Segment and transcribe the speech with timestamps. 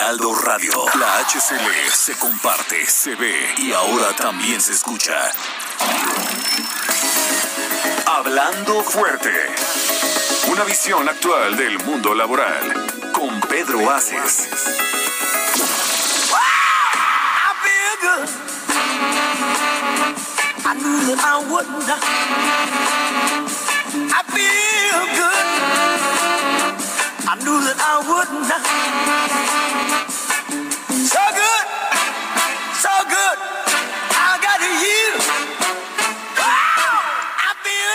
[0.00, 0.72] Heraldo Radio.
[0.98, 5.30] La HCL se comparte, se ve y ahora también se escucha.
[8.06, 9.30] Hablando fuerte.
[10.50, 13.12] Una visión actual del mundo laboral.
[13.12, 14.48] Con Pedro Aces.
[20.62, 21.16] I knew
[27.60, 28.50] that I wouldn't.
[28.50, 29.39] I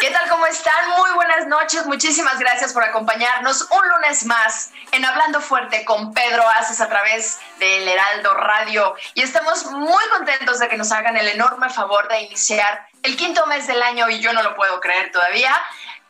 [0.01, 0.29] ¿Qué tal?
[0.29, 0.89] ¿Cómo están?
[0.97, 1.85] Muy buenas noches.
[1.87, 7.39] Muchísimas gracias por acompañarnos un lunes más en Hablando Fuerte con Pedro Aces a través
[7.57, 8.95] del Heraldo Radio.
[9.15, 13.47] Y estamos muy contentos de que nos hagan el enorme favor de iniciar el quinto
[13.47, 15.59] mes del año y yo no lo puedo creer todavía.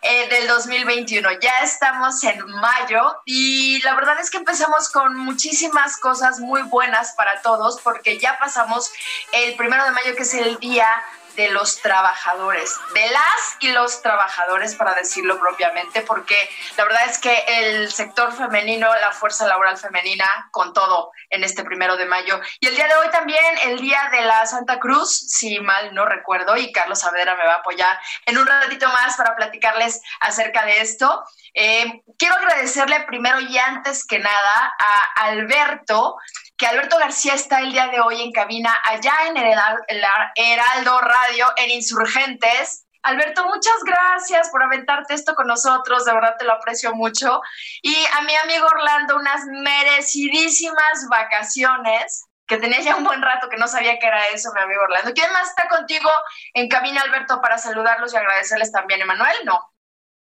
[0.01, 1.39] Eh, del 2021.
[1.39, 7.13] Ya estamos en mayo y la verdad es que empezamos con muchísimas cosas muy buenas
[7.17, 8.91] para todos porque ya pasamos
[9.31, 10.87] el primero de mayo que es el día
[11.35, 16.35] de los trabajadores, de las y los trabajadores, para decirlo propiamente, porque
[16.77, 21.63] la verdad es que el sector femenino, la fuerza laboral femenina, con todo en este
[21.63, 22.39] primero de mayo.
[22.59, 26.05] Y el día de hoy también, el día de la Santa Cruz, si mal no
[26.05, 30.65] recuerdo, y Carlos Saavedra me va a apoyar en un ratito más para platicarles acerca
[30.65, 31.23] de esto.
[31.53, 36.17] Eh, quiero agradecerle primero y antes que nada a Alberto,
[36.57, 40.03] que Alberto García está el día de hoy en cabina allá en el Heral- el
[40.35, 42.85] Heraldo Radio en Insurgentes.
[43.03, 47.39] Alberto, muchas gracias por aventarte esto con nosotros, de verdad te lo aprecio mucho.
[47.83, 53.57] Y a mi amigo Orlando, unas merecidísimas vacaciones, que tenía ya un buen rato que
[53.57, 55.13] no sabía que era eso, mi amigo Orlando.
[55.13, 56.09] ¿Quién más está contigo
[56.53, 59.01] en cabina, Alberto, para saludarlos y agradecerles también?
[59.01, 59.35] ¿Emanuel?
[59.45, 59.59] No.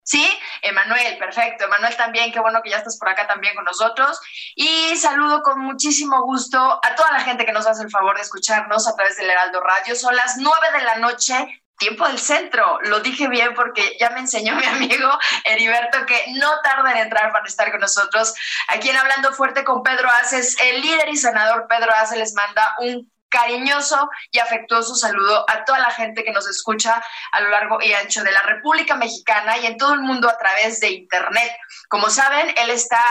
[0.07, 0.25] Sí,
[0.63, 1.65] Emanuel, perfecto.
[1.65, 4.21] Emanuel también, qué bueno que ya estás por acá también con nosotros.
[4.55, 8.23] Y saludo con muchísimo gusto a toda la gente que nos hace el favor de
[8.23, 9.97] escucharnos a través del Heraldo Radio.
[9.97, 11.35] Son las nueve de la noche,
[11.77, 12.79] tiempo del centro.
[12.83, 15.11] Lo dije bien porque ya me enseñó mi amigo
[15.45, 18.33] Heriberto que no tarda en entrar para estar con nosotros.
[18.69, 22.77] Aquí en Hablando Fuerte con Pedro Aces, el líder y senador Pedro Aces les manda
[22.79, 27.03] un cariñoso y afectuoso saludo a toda la gente que nos escucha
[27.33, 30.39] a lo largo y ancho de la República Mexicana y en todo el mundo a
[30.39, 31.53] través de Internet.
[31.89, 33.03] Como saben, él está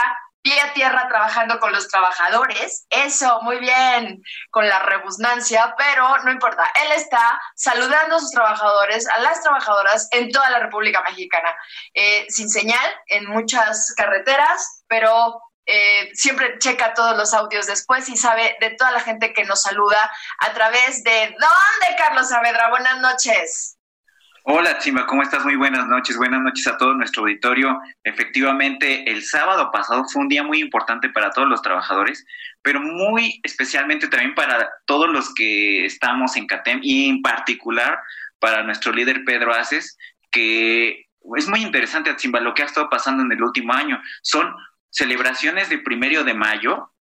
[0.42, 2.86] pie a tierra trabajando con los trabajadores.
[2.88, 6.70] Eso, muy bien, con la rebusnancia, pero no importa.
[6.84, 11.52] Él está saludando a sus trabajadores, a las trabajadoras en toda la República Mexicana,
[11.94, 18.16] Eh, sin señal en muchas carreteras, pero eh, siempre checa todos los audios después y
[18.16, 22.70] sabe de toda la gente que nos saluda a través de ¿Dónde, Carlos Saavedra?
[22.70, 23.76] Buenas noches.
[24.44, 25.44] Hola Chima, ¿cómo estás?
[25.44, 27.80] Muy buenas noches, buenas noches a todo nuestro auditorio.
[28.04, 32.24] Efectivamente, el sábado pasado fue un día muy importante para todos los trabajadores,
[32.62, 37.98] pero muy especialmente también para todos los que estamos en CATEM y en particular
[38.38, 39.98] para nuestro líder Pedro Aces,
[40.30, 41.06] que
[41.36, 44.00] es muy interesante, Chimba, lo que ha estado pasando en el último año.
[44.22, 44.54] Son
[44.90, 46.92] celebraciones de primero de mayo,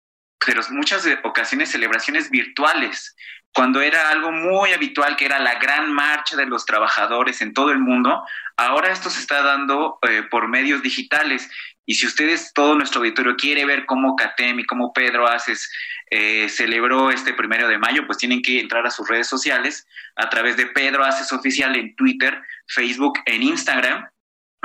[0.46, 3.16] pero muchas ocasiones celebraciones virtuales
[3.56, 7.72] cuando era algo muy habitual, que era la gran marcha de los trabajadores en todo
[7.72, 8.22] el mundo,
[8.58, 11.50] ahora esto se está dando eh, por medios digitales.
[11.86, 15.72] Y si ustedes, todo nuestro auditorio, quiere ver cómo CATEM y cómo Pedro Aces
[16.12, 20.30] eh, celebró este primero de mayo, pues tienen que entrar a sus redes sociales a
[20.30, 24.06] través de Pedro Aces Oficial en Twitter, Facebook, en Instagram,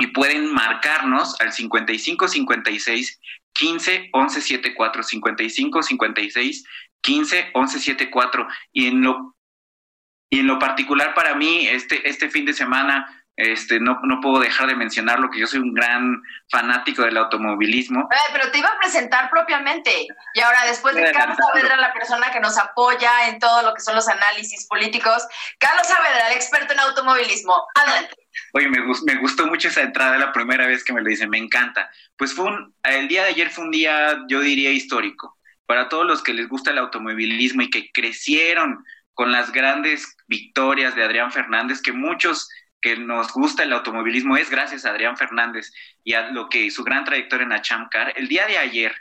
[0.01, 3.19] y pueden marcarnos al 55 56
[3.53, 6.63] 15 11 74 55 56
[7.01, 9.35] 15 11 74 y en lo
[10.31, 14.39] y en lo particular para mí este este fin de semana este no, no puedo
[14.39, 18.67] dejar de mencionar lo que yo soy un gran fanático del automovilismo pero te iba
[18.67, 20.07] a presentar propiamente.
[20.33, 21.37] Y ahora, después de Carlos.
[21.37, 25.87] Saavedra, la persona que nos apoya en todo lo que son los análisis políticos, Carlos
[25.87, 27.65] Saavedra, el experto en automovilismo.
[27.75, 28.15] Adelante.
[28.53, 31.29] Oye, me, gus- me gustó mucho esa entrada, la primera vez que me lo dicen,
[31.29, 31.89] me encanta.
[32.17, 35.37] Pues fue un, el día de ayer fue un día, yo diría, histórico.
[35.65, 40.95] Para todos los que les gusta el automovilismo y que crecieron con las grandes victorias
[40.95, 42.49] de Adrián Fernández, que muchos
[42.81, 45.71] que nos gusta el automovilismo es gracias a Adrián Fernández
[46.03, 48.13] y a lo que su gran trayectoria en la Chamcar.
[48.15, 48.95] El día de ayer,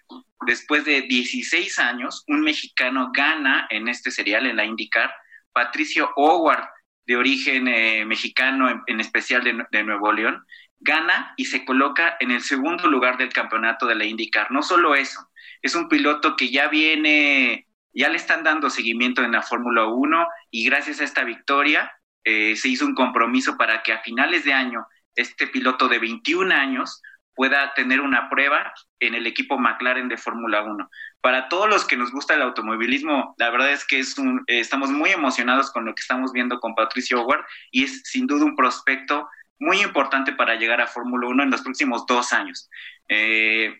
[0.47, 5.11] después de 16 años, un mexicano gana en este serial, en la IndyCar,
[5.53, 6.69] Patricio Howard,
[7.07, 10.45] de origen eh, mexicano, en, especial de, de, Nuevo León,
[10.79, 14.51] gana y se coloca en el segundo lugar del campeonato de la IndyCar.
[14.51, 15.31] No solo eso,
[15.63, 20.29] es un piloto que ya viene, ya le están dando seguimiento en la Fórmula 1
[20.51, 21.91] y gracias a esta victoria
[22.25, 26.55] eh, se hizo un compromiso para que a finales de año este piloto de 21
[26.55, 27.03] años
[27.35, 30.91] pueda tener una prueba en el equipo McLaren de Fórmula 1.
[31.21, 34.61] Para todos los que nos gusta el automovilismo, la verdad es que es un, eh,
[34.61, 38.45] estamos muy emocionados con lo que estamos viendo con Patricio Howard y es sin duda
[38.45, 39.29] un prospecto
[39.59, 42.69] muy importante para llegar a Fórmula 1 en los próximos dos años.
[43.09, 43.75] Eh,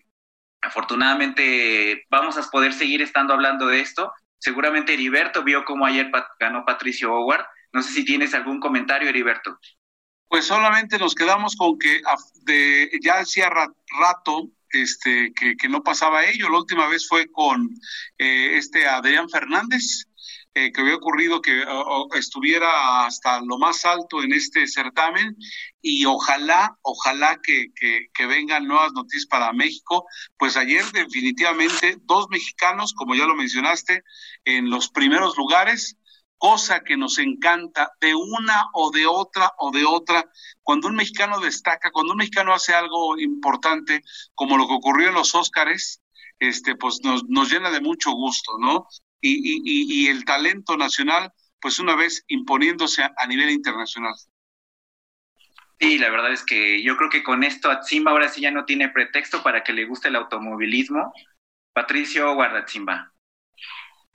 [0.61, 4.11] afortunadamente vamos a poder seguir estando hablando de esto.
[4.39, 6.09] Seguramente Heriberto vio cómo ayer
[6.39, 9.59] ganó Patricio Howard no sé si tienes algún comentario, Heriberto.
[10.27, 12.01] Pues solamente nos quedamos con que
[13.01, 16.49] ya hacía rato este, que, no pasaba ello.
[16.49, 17.69] La última vez fue con
[18.17, 20.05] eh, este Adrián Fernández,
[20.53, 21.63] eh, que había ocurrido que
[22.15, 25.37] estuviera hasta lo más alto en este certamen
[25.81, 27.71] y ojalá, ojalá que,
[28.27, 30.05] vengan nuevas noticias para México.
[30.37, 34.03] Pues ayer definitivamente dos mexicanos, como ya lo mencionaste,
[34.45, 35.97] en los primeros lugares
[36.41, 40.27] cosa que nos encanta de una o de otra o de otra.
[40.63, 44.01] Cuando un mexicano destaca, cuando un mexicano hace algo importante,
[44.33, 46.01] como lo que ocurrió en los Óscares,
[46.39, 48.87] este, pues nos, nos llena de mucho gusto, ¿no?
[49.21, 49.61] Y, y,
[50.03, 54.15] y, el talento nacional, pues una vez imponiéndose a, nivel internacional.
[55.79, 58.65] Sí, la verdad es que yo creo que con esto Atzimba ahora sí ya no
[58.65, 61.13] tiene pretexto para que le guste el automovilismo.
[61.71, 63.10] Patricio Guardatzimba.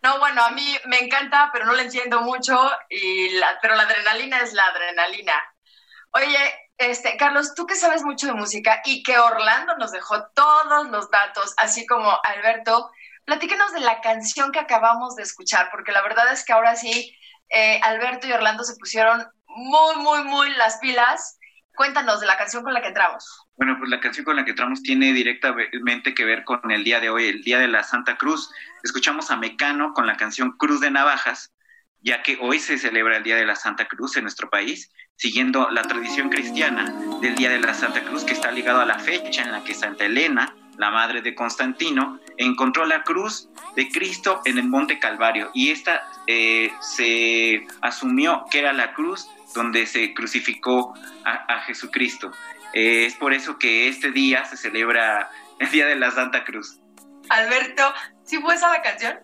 [0.06, 2.56] No, bueno, a mí me encanta, pero no le entiendo mucho,
[2.88, 5.34] y la, pero la adrenalina es la adrenalina.
[6.12, 6.38] Oye,
[6.78, 11.10] este, Carlos, tú que sabes mucho de música y que Orlando nos dejó todos los
[11.10, 12.88] datos, así como Alberto,
[13.24, 17.12] platíquenos de la canción que acabamos de escuchar, porque la verdad es que ahora sí,
[17.48, 21.36] eh, Alberto y Orlando se pusieron muy, muy, muy las pilas.
[21.76, 23.46] Cuéntanos de la canción con la que entramos.
[23.56, 27.00] Bueno, pues la canción con la que entramos tiene directamente que ver con el día
[27.00, 28.50] de hoy, el Día de la Santa Cruz.
[28.82, 31.52] Escuchamos a Mecano con la canción Cruz de Navajas,
[32.00, 35.68] ya que hoy se celebra el Día de la Santa Cruz en nuestro país, siguiendo
[35.70, 39.42] la tradición cristiana del Día de la Santa Cruz, que está ligado a la fecha
[39.42, 44.56] en la que Santa Elena, la madre de Constantino, encontró la cruz de Cristo en
[44.56, 50.94] el Monte Calvario y esta eh, se asumió que era la cruz donde se crucificó
[51.24, 52.30] a Jesucristo.
[52.76, 56.78] Eh, es por eso que este día se celebra el Día de la Santa Cruz.
[57.30, 57.82] Alberto,
[58.22, 59.18] ¿sí fue esa la canción?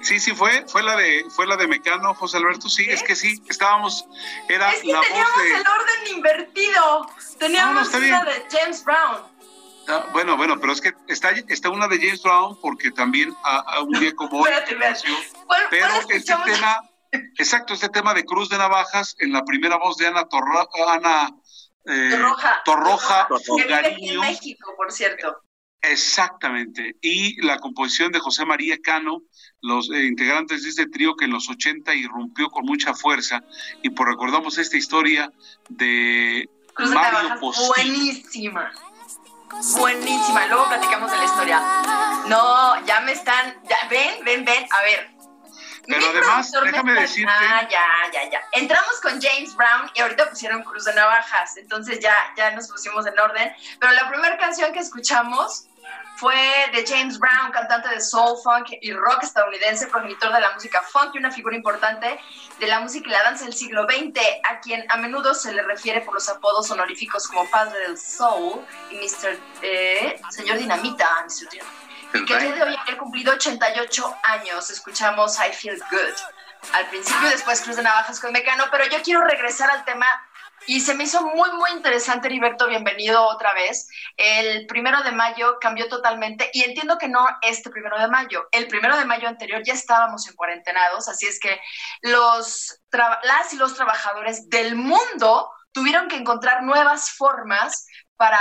[0.00, 3.14] Sí, sí fue, fue la de, fue la de Mecano, José Alberto, sí, es que
[3.14, 4.04] sí, estábamos,
[4.48, 7.06] era es que teníamos el orden invertido,
[7.38, 9.22] teníamos una de James Brown.
[9.88, 13.80] Ah, bueno, bueno, pero es que está, está una de James Brown porque también a,
[13.82, 14.50] un día como hoy.
[15.70, 16.80] pero este tema,
[17.38, 21.30] exacto, este tema de Cruz de Navajas, en la primera voz de Ana, Torra, Ana
[21.84, 23.28] eh, Torroja, Torroja,
[23.98, 25.36] en México, por cierto.
[25.82, 26.96] Exactamente.
[27.00, 29.22] Y la composición de José María Cano,
[29.60, 33.42] los eh, integrantes de este trío que en los 80 irrumpió con mucha fuerza.
[33.82, 35.32] Y por pues recordamos esta historia
[35.68, 36.48] de
[36.78, 38.72] Mario Buenísima.
[39.76, 40.46] Buenísima.
[40.46, 41.60] Luego platicamos de la historia.
[42.28, 43.60] No, ya me están.
[43.68, 44.64] Ya, ven, ven, ven.
[44.70, 45.10] A ver,
[45.86, 47.32] pero además, déjame decirte.
[47.32, 48.40] Ah, ya, ya, ya.
[48.52, 53.06] Entramos con James Brown y ahorita pusieron Cruz de Navajas, entonces ya, ya nos pusimos
[53.06, 53.52] en orden.
[53.80, 55.66] Pero la primera canción que escuchamos
[56.16, 56.36] fue
[56.72, 61.14] de James Brown, cantante de soul, funk y rock estadounidense, progenitor de la música funk
[61.14, 62.20] y una figura importante
[62.60, 65.62] de la música y la danza del siglo XX, a quien a menudo se le
[65.62, 69.36] refiere por los apodos honoríficos como Padre del Soul y Mr.
[69.62, 71.50] Eh, Señor Dinamita, Mr.
[71.50, 71.81] Dinamita
[72.14, 74.70] y que el día de hoy ha cumplido 88 años.
[74.70, 76.42] Escuchamos I Feel Good
[76.72, 80.06] al principio después Cruz de Navajas con Mecano, pero yo quiero regresar al tema
[80.66, 83.88] y se me hizo muy, muy interesante, Heriberto, bienvenido otra vez.
[84.16, 88.46] El primero de mayo cambió totalmente y entiendo que no este primero de mayo.
[88.52, 91.60] El primero de mayo anterior ya estábamos en cuarentenados, así es que
[92.02, 98.40] los las y los trabajadores del mundo tuvieron que encontrar nuevas formas para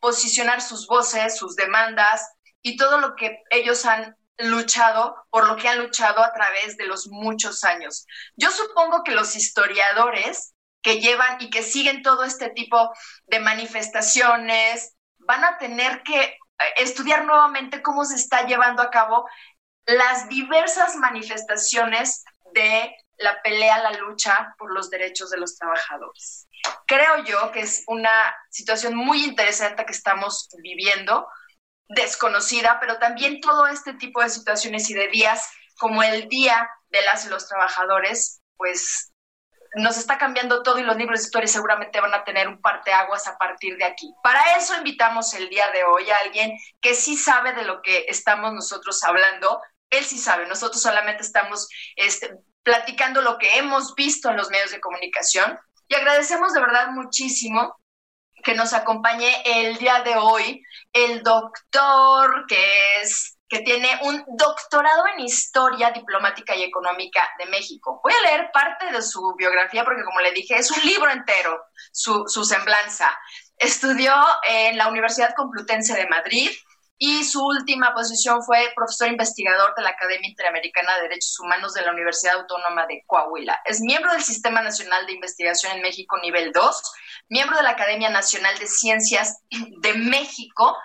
[0.00, 2.26] posicionar sus voces, sus demandas,
[2.62, 6.86] y todo lo que ellos han luchado, por lo que han luchado a través de
[6.86, 8.06] los muchos años.
[8.36, 12.92] Yo supongo que los historiadores que llevan y que siguen todo este tipo
[13.26, 16.36] de manifestaciones van a tener que eh,
[16.76, 19.28] estudiar nuevamente cómo se está llevando a cabo
[19.86, 26.48] las diversas manifestaciones de la pelea, la lucha por los derechos de los trabajadores.
[26.86, 31.26] Creo yo que es una situación muy interesante que estamos viviendo,
[31.88, 37.02] desconocida, pero también todo este tipo de situaciones y de días como el Día de
[37.02, 39.12] las y los Trabajadores, pues
[39.74, 43.26] nos está cambiando todo y los libros de historia seguramente van a tener un parteaguas
[43.26, 44.12] a partir de aquí.
[44.22, 48.06] Para eso invitamos el día de hoy a alguien que sí sabe de lo que
[48.08, 49.60] estamos nosotros hablando.
[49.90, 54.70] Él sí sabe, nosotros solamente estamos este, platicando lo que hemos visto en los medios
[54.70, 57.76] de comunicación y agradecemos de verdad muchísimo
[58.42, 65.06] que nos acompañe el día de hoy el doctor que es que tiene un doctorado
[65.06, 67.98] en Historia Diplomática y Económica de México.
[68.04, 71.58] Voy a leer parte de su biografía porque, como le dije, es un libro entero,
[71.90, 73.10] su, su semblanza.
[73.56, 74.14] Estudió
[74.46, 76.50] en la Universidad Complutense de Madrid
[76.98, 81.82] y su última posición fue profesor investigador de la Academia Interamericana de Derechos Humanos de
[81.82, 83.60] la Universidad Autónoma de Coahuila.
[83.64, 86.82] Es miembro del Sistema Nacional de Investigación en México nivel 2,
[87.28, 90.76] miembro de la Academia Nacional de Ciencias de México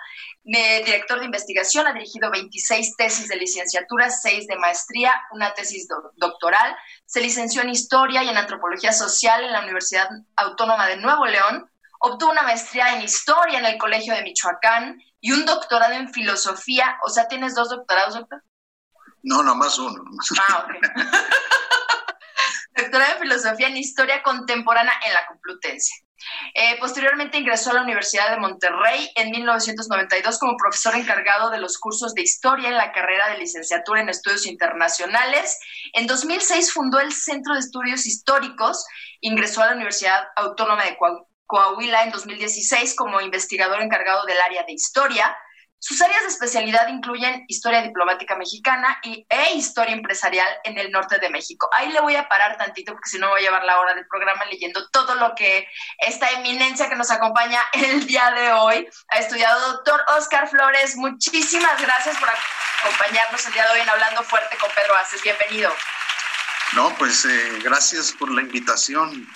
[0.44, 6.76] director de investigación, ha dirigido 26 tesis de licenciatura, 6 de maestría, una tesis doctoral.
[7.06, 11.70] Se licenció en Historia y en Antropología Social en la Universidad Autónoma de Nuevo León.
[12.06, 16.98] Obtuvo una maestría en Historia en el Colegio de Michoacán y un doctorado en Filosofía.
[17.02, 18.42] O sea, ¿tienes dos doctorados, doctor?
[19.22, 20.04] No, nomás uno.
[20.38, 20.86] Ah, ok.
[22.76, 26.04] doctorado en Filosofía en Historia Contemporánea en la Complutense.
[26.52, 31.78] Eh, posteriormente ingresó a la Universidad de Monterrey en 1992 como profesor encargado de los
[31.78, 35.58] cursos de historia en la carrera de licenciatura en estudios internacionales.
[35.94, 38.84] En 2006 fundó el Centro de Estudios Históricos,
[39.20, 40.98] ingresó a la Universidad Autónoma de
[41.46, 45.36] Coahuila en 2016 como investigador encargado del área de historia.
[45.78, 51.18] Sus áreas de especialidad incluyen historia diplomática mexicana y, e historia empresarial en el norte
[51.18, 51.68] de México.
[51.72, 54.06] Ahí le voy a parar tantito porque si no voy a llevar la hora del
[54.06, 59.18] programa leyendo todo lo que esta eminencia que nos acompaña el día de hoy ha
[59.18, 59.72] estudiado.
[59.72, 64.70] Doctor Oscar Flores, muchísimas gracias por acompañarnos el día de hoy en Hablando Fuerte con
[64.74, 65.22] Pedro Aces.
[65.22, 65.70] Bienvenido.
[66.72, 69.28] No, pues eh, gracias por la invitación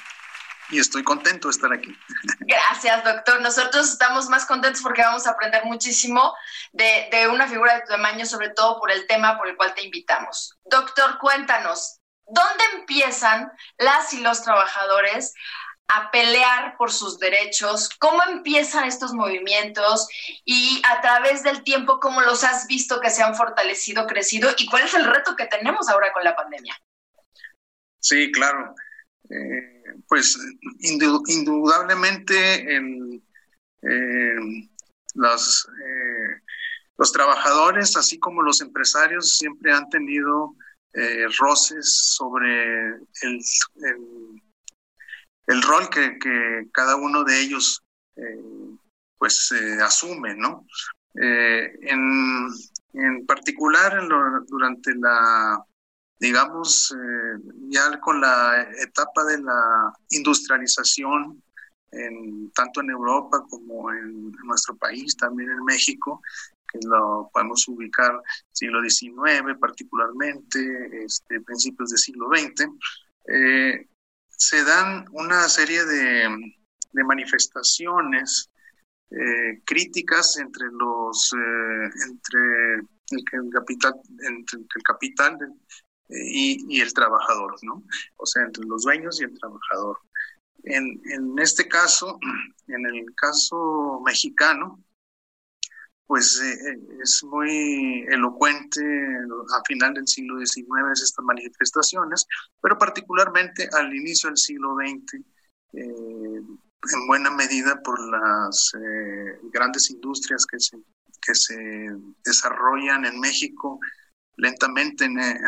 [0.70, 1.96] y estoy contento de estar aquí.
[2.40, 3.40] Gracias, doctor.
[3.40, 6.34] Nosotros estamos más contentos porque vamos a aprender muchísimo
[6.72, 9.74] de, de, una figura de tu tamaño, sobre todo por el tema por el cual
[9.74, 10.58] te invitamos.
[10.64, 15.34] Doctor, cuéntanos, ¿dónde empiezan las y los trabajadores
[15.88, 17.88] a pelear por sus derechos?
[17.98, 20.06] ¿Cómo empiezan estos movimientos?
[20.44, 24.50] Y a través del tiempo, ¿cómo los has visto que se han fortalecido, crecido?
[24.58, 26.78] ¿Y cuál es el reto que tenemos ahora con la pandemia?
[28.00, 28.74] Sí, claro.
[29.30, 30.38] Eh, pues
[30.80, 33.22] indudablemente en,
[35.14, 36.40] los, eh,
[36.96, 40.54] los trabajadores, así como los empresarios, siempre han tenido
[40.94, 43.40] eh, roces sobre el,
[45.46, 47.82] el, rol que, que, cada uno de ellos
[49.18, 50.66] pues asume, ¿no?
[51.14, 52.48] en,
[52.94, 54.08] en particular
[54.48, 55.64] durante la
[56.18, 61.42] digamos, eh, ya con la etapa de la industrialización,
[61.90, 66.20] en, tanto en Europa como en, nuestro país, también en México,
[66.70, 68.20] que lo podemos ubicar
[68.52, 72.68] siglo XIX particularmente, este, principios del siglo XX,
[73.28, 73.88] eh,
[74.28, 76.54] se dan una serie de,
[77.04, 78.50] manifestaciones
[79.12, 82.74] eh, críticas entre los entre
[83.10, 85.38] el, capital entre el capital
[86.08, 87.84] y, el trabajador, ¿no?
[88.16, 89.98] O sea, entre los dueños y el trabajador.
[90.64, 92.18] En, en este caso,
[92.68, 94.82] en el caso mexicano,
[96.08, 98.80] pues eh, es muy elocuente
[99.54, 102.26] a final del siglo XIX estas manifestaciones,
[102.62, 105.22] pero particularmente al inicio del siglo XX,
[105.74, 106.42] eh,
[106.94, 110.78] en buena medida por las eh, grandes industrias que se,
[111.20, 111.90] que se
[112.24, 113.78] desarrollan en México
[114.38, 115.40] lentamente eh,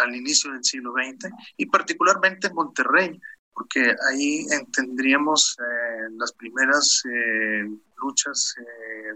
[0.00, 3.20] al inicio del siglo XX y particularmente en Monterrey,
[3.52, 7.64] porque ahí tendríamos eh, las primeras eh,
[7.98, 8.54] luchas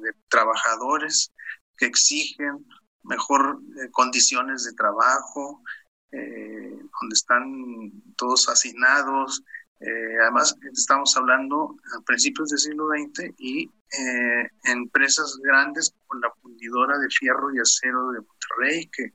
[0.03, 1.33] de trabajadores
[1.77, 2.67] que exigen
[3.05, 3.61] mejor
[3.93, 5.63] condiciones de trabajo,
[6.11, 9.43] donde están todos asignados,
[9.81, 16.33] eh, además, estamos hablando a principios del siglo XX y eh, empresas grandes como la
[16.43, 19.13] fundidora de fierro y acero de Monterrey, que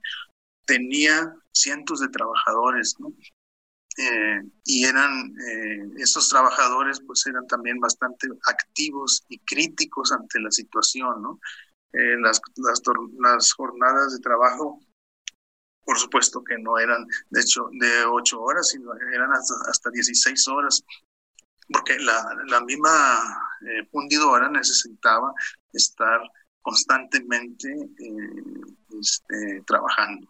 [0.65, 3.13] tenía cientos de trabajadores, ¿no?
[3.96, 5.36] Eh, y eran,
[5.98, 11.39] esos trabajadores pues eran también bastante activos y críticos ante la situación, ¿no?
[11.91, 12.82] las, las,
[13.20, 14.79] las jornadas de trabajo
[15.84, 20.48] por supuesto que no eran, de hecho, de ocho horas, sino eran hasta, hasta 16
[20.48, 20.84] horas,
[21.72, 22.90] porque la, la misma
[23.62, 25.34] eh, fundidora necesitaba
[25.72, 26.22] estar
[26.62, 28.62] constantemente eh,
[29.00, 30.28] este, trabajando.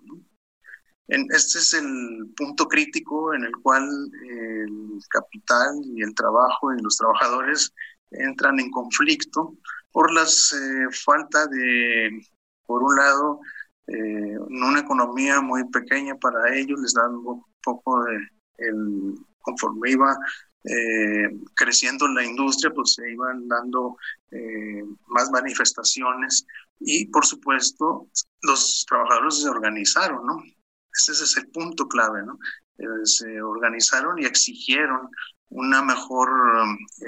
[1.08, 3.88] En, este es el punto crítico en el cual
[4.30, 7.74] el capital y el trabajo y los trabajadores
[8.12, 9.56] entran en conflicto
[9.92, 12.26] por las eh, falta de,
[12.66, 13.40] por un lado,
[13.88, 18.18] eh, una economía muy pequeña para ellos, les da un poco de,
[18.58, 20.18] el, conforme iba
[20.64, 23.98] eh, creciendo la industria, pues se iban dando
[24.32, 26.46] eh, más manifestaciones
[26.80, 28.08] y por supuesto
[28.42, 30.42] los trabajadores se organizaron, ¿no?
[30.92, 32.40] Ese es el punto clave, ¿no?
[32.78, 35.10] Eh, se organizaron y exigieron
[35.50, 36.30] una mejor,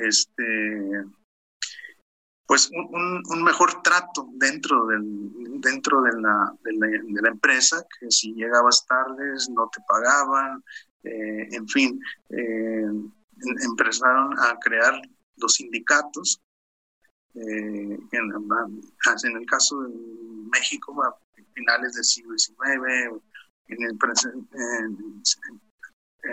[0.05, 1.05] este,
[2.45, 5.03] pues un, un, mejor trato dentro, del,
[5.61, 10.63] dentro de, la, de, la, de la empresa, que si llegabas tardes no te pagaban,
[11.03, 11.99] eh, en fin,
[12.29, 12.85] eh,
[13.63, 15.01] empezaron a crear
[15.37, 16.41] los sindicatos.
[17.33, 19.89] Eh, en, en, el caso de
[20.51, 21.17] México, a
[21.53, 23.21] finales del siglo XIX,
[23.67, 23.97] en el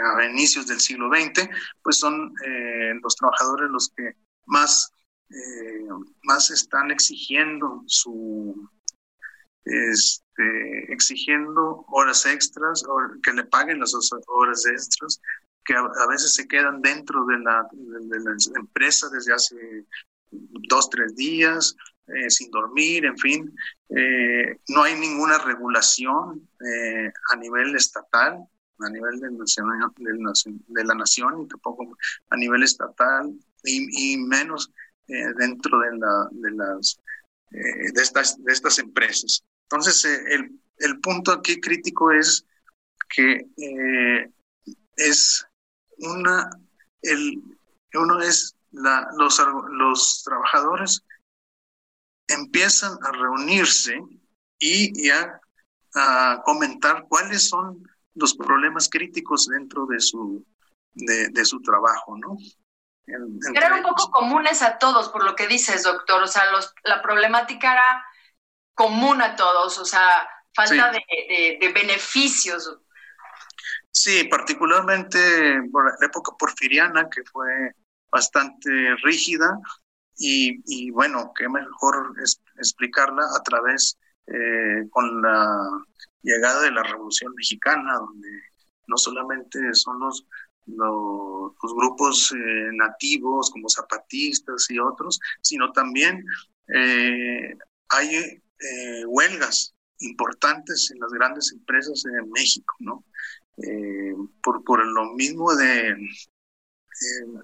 [0.00, 1.48] a inicios del siglo XX,
[1.82, 4.14] pues son eh, los trabajadores los que
[4.46, 4.92] más,
[5.32, 5.88] eh,
[6.24, 8.68] más están exigiendo su
[9.64, 13.94] este, exigiendo horas extras o que le paguen las
[14.26, 15.20] horas extras
[15.64, 17.66] que a, veces se quedan dentro de la,
[18.56, 19.86] empresa desde hace
[20.30, 21.76] dos, tres días,
[22.08, 23.54] eh, sin dormir, en fin.
[23.90, 26.48] Eh, no hay ninguna regulación
[27.30, 28.44] a nivel estatal,
[28.80, 31.96] a nivel de, de, la nación, y tampoco
[32.30, 34.72] a nivel estatal, y menos
[35.38, 36.98] dentro de, la, de, las,
[37.50, 39.42] de, estas, de estas empresas.
[39.70, 42.44] Entonces, el, el punto aquí crítico es
[43.08, 43.46] que
[44.96, 45.46] es
[45.98, 46.50] una,
[47.02, 47.42] el,
[47.94, 49.40] uno es la, los,
[49.70, 51.02] los trabajadores
[52.28, 54.00] empiezan a reunirse
[54.58, 55.40] y, a,
[56.44, 60.42] comentar cuáles son los problemas críticos dentro de su,
[60.94, 62.38] de, su trabajo, ¿no?
[63.06, 66.22] Eran un poco comunes a todos, por lo que dices, doctor.
[66.22, 68.04] O sea, los, la problemática era
[68.74, 72.78] común a todos, o sea, falta de, de, beneficios.
[73.90, 77.72] Sí, particularmente por la época porfiriana, que fue
[78.10, 78.70] bastante
[79.02, 79.58] rígida,
[80.16, 82.14] y, bueno, qué mejor
[82.56, 85.68] explicarla a través eh, con la
[86.22, 88.28] llegada de la Revolución Mexicana, donde
[88.86, 90.26] no solamente son los,
[90.66, 96.24] los, grupos eh, nativos como zapatistas y otros, sino también
[96.68, 97.56] eh,
[97.88, 98.42] hay
[99.06, 103.04] huelgas importantes en las grandes empresas en México, ¿no?
[103.58, 105.96] Eh, por, por lo mismo de eh,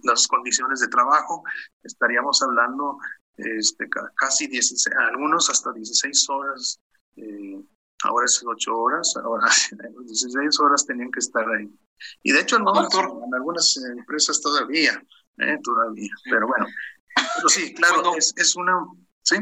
[0.03, 1.43] las condiciones de trabajo,
[1.83, 2.99] estaríamos hablando
[3.37, 6.81] este, casi 16, algunos hasta 16 horas,
[7.17, 7.61] eh,
[8.05, 9.49] ahora es 8 horas, ahora
[10.07, 11.69] 16 horas tenían que estar ahí.
[12.23, 15.03] Y de hecho en, en algunas empresas todavía,
[15.65, 16.67] todavía, pero bueno,
[17.37, 18.73] pero sí, claro, es, es una,
[19.23, 19.37] ¿sí?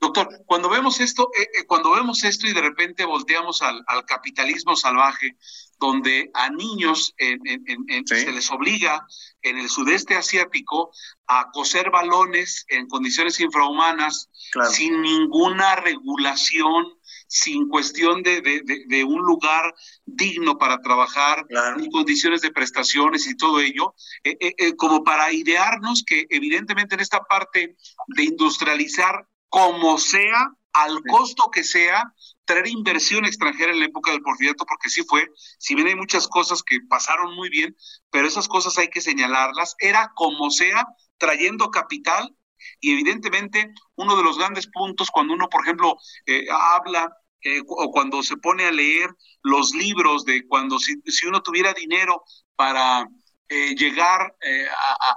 [0.00, 4.74] Doctor, cuando vemos esto, eh, eh, cuando vemos esto y de repente volteamos al, capitalismo
[4.74, 5.36] salvaje,
[5.78, 9.06] donde a niños se les obliga
[9.42, 10.90] en el sudeste asiático
[11.26, 14.30] a coser balones en condiciones infrahumanas,
[14.70, 16.98] sin ninguna regulación,
[17.30, 19.72] sin cuestión de, de, un lugar
[20.04, 21.46] digno para trabajar,
[21.78, 27.20] en condiciones de prestaciones y todo ello, eh, como para idearnos que evidentemente en esta
[27.20, 27.76] parte
[28.08, 32.12] de industrializar como sea, al costo que sea,
[32.44, 36.26] traer inversión extranjera en la época del porfiriato, porque sí fue, si bien hay muchas
[36.26, 37.76] cosas que pasaron muy bien,
[38.10, 40.84] pero esas cosas hay que señalarlas, era como sea,
[41.16, 42.34] trayendo capital
[42.78, 47.90] y evidentemente uno de los grandes puntos cuando uno, por ejemplo, eh, habla eh, o
[47.90, 49.10] cuando se pone a leer
[49.42, 52.22] los libros de cuando si, si uno tuviera dinero
[52.54, 53.06] para
[53.52, 54.68] eh, llegar eh,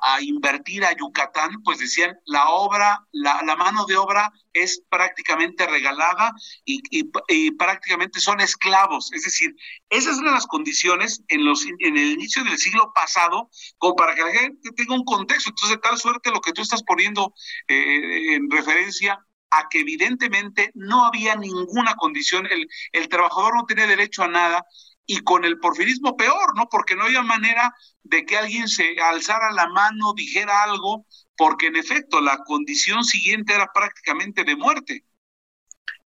[0.02, 6.34] a, invertir a Yucatán, pues decían, la obra, la, mano de obra es prácticamente regalada
[6.66, 7.04] y,
[7.52, 9.14] prácticamente son esclavos.
[9.14, 9.56] Es decir,
[9.88, 14.24] esas eran las condiciones en, los, en el inicio del siglo pasado, como para que
[14.24, 15.52] la gente tenga un contexto.
[15.52, 17.36] Entonces, de tal suerte lo que tú estás poniendo
[17.68, 19.20] eh, en referencia
[19.52, 24.66] a que evidentemente no había ninguna condición, el, el trabajador no tenía derecho a nada
[25.06, 26.68] y con el porfirismo peor, ¿no?
[26.70, 31.06] Porque no había manera de que alguien se alzara la mano, dijera algo,
[31.38, 35.06] porque en efecto la condición siguiente era prácticamente de muerte.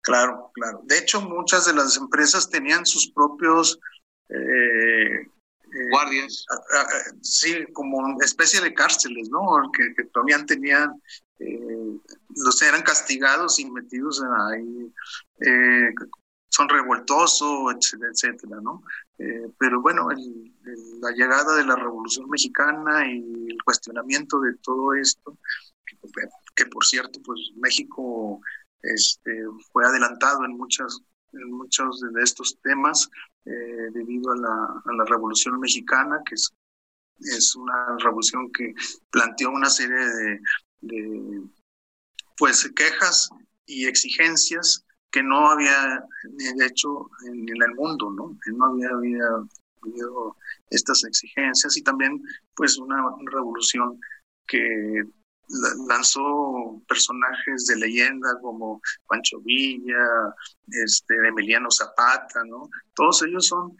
[0.03, 0.81] Claro, claro.
[0.85, 3.79] De hecho, muchas de las empresas tenían sus propios
[4.29, 5.27] eh,
[5.91, 6.45] guardias.
[7.23, 9.71] sí, como especie de cárceles, ¿no?
[9.73, 11.01] Que, que todavía tenían,
[12.35, 14.93] los eran castigados y metidos ahí,
[16.53, 18.83] son revoltosos, etcétera, etcétera, ¿no?
[19.59, 20.09] pero bueno,
[21.01, 25.39] la llegada de la Revolución Mexicana y el cuestionamiento de todo esto,
[26.55, 28.41] que, por cierto, pues México
[28.83, 31.01] este, fue adelantado en muchas
[31.33, 33.09] en muchos de estos temas
[33.47, 36.53] eh, debido a la, Revolución Mexicana, que es,
[37.21, 38.75] es una revolución que
[39.11, 40.41] planteó una serie de,
[40.83, 41.43] de
[42.37, 43.31] pues quejas
[43.65, 46.05] y exigencias que no había
[46.67, 48.37] hecho en, en el mundo, ¿no?
[48.43, 50.37] Que no había, habido
[50.71, 52.23] estas exigencias y también
[52.55, 54.01] pues una revolución
[54.47, 55.05] que
[55.89, 60.35] lanzó personajes de leyenda como Pancho Villa,
[60.69, 62.71] este, Emiliano Zapata, ¿no?
[62.95, 63.77] Todos ellos son,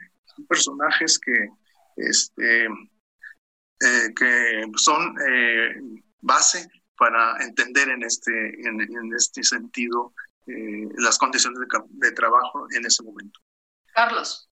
[0.49, 1.49] personajes que,
[1.97, 5.75] este, eh, que son eh,
[6.21, 8.33] base para entender en este,
[8.67, 8.81] en,
[9.15, 10.15] este sentido
[10.47, 11.59] eh, las condiciones
[11.91, 13.41] de trabajo en ese momento.
[13.95, 14.49] Carlos.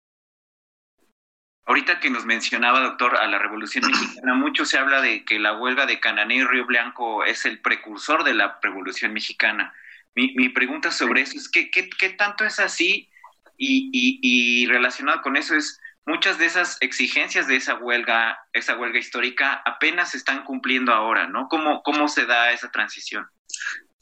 [1.67, 5.57] Ahorita que nos mencionaba, doctor, a la Revolución Mexicana, mucho se habla de que la
[5.57, 9.73] huelga de Canané y Río Blanco es el precursor de la Revolución Mexicana.
[10.15, 13.09] Mi, mi pregunta sobre eso es, ¿qué, qué, qué tanto es así?
[13.57, 18.77] Y, y, y, relacionado con eso es, muchas de esas exigencias de esa huelga, esa
[18.77, 21.47] huelga histórica, apenas se están cumpliendo ahora, ¿no?
[21.49, 23.29] ¿Cómo, cómo se da esa transición?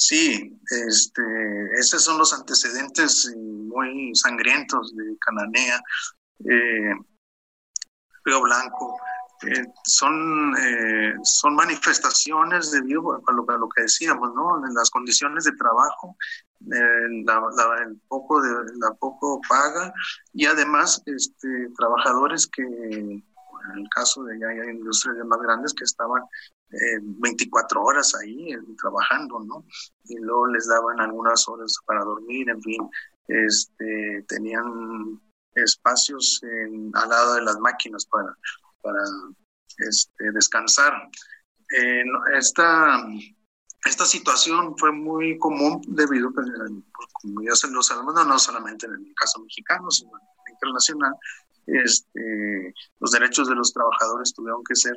[0.01, 1.23] Sí, este,
[1.77, 5.81] esos son los antecedentes muy sangrientos de Cananea.
[6.45, 6.95] Eh,
[8.25, 8.97] Río Blanco,
[9.43, 14.65] eh, son, eh, son manifestaciones debido a lo, a lo, que decíamos, ¿no?
[14.65, 16.17] En las condiciones de trabajo,
[16.61, 17.43] la,
[17.85, 19.93] el poco de, la poco paga
[20.33, 23.25] y además este, trabajadores que, en
[23.75, 26.23] el caso de ya hay industrias más grandes que estaban
[26.71, 29.65] 24 horas ahí eh, trabajando, ¿no?
[30.05, 32.91] Y luego les daban algunas horas para dormir, en fin,
[33.27, 35.21] este, tenían
[35.55, 36.41] espacios
[36.95, 38.37] al lado de las máquinas para,
[38.83, 39.03] para
[39.79, 40.93] este, descansar.
[41.77, 42.05] Eh,
[42.37, 43.05] esta,
[43.85, 46.47] esta situación fue muy común debido, pues,
[47.23, 51.13] como ya se lo sabemos, no, solamente en el caso mexicano, sino en internacional,
[51.67, 54.97] este, los derechos de los trabajadores tuvieron que ser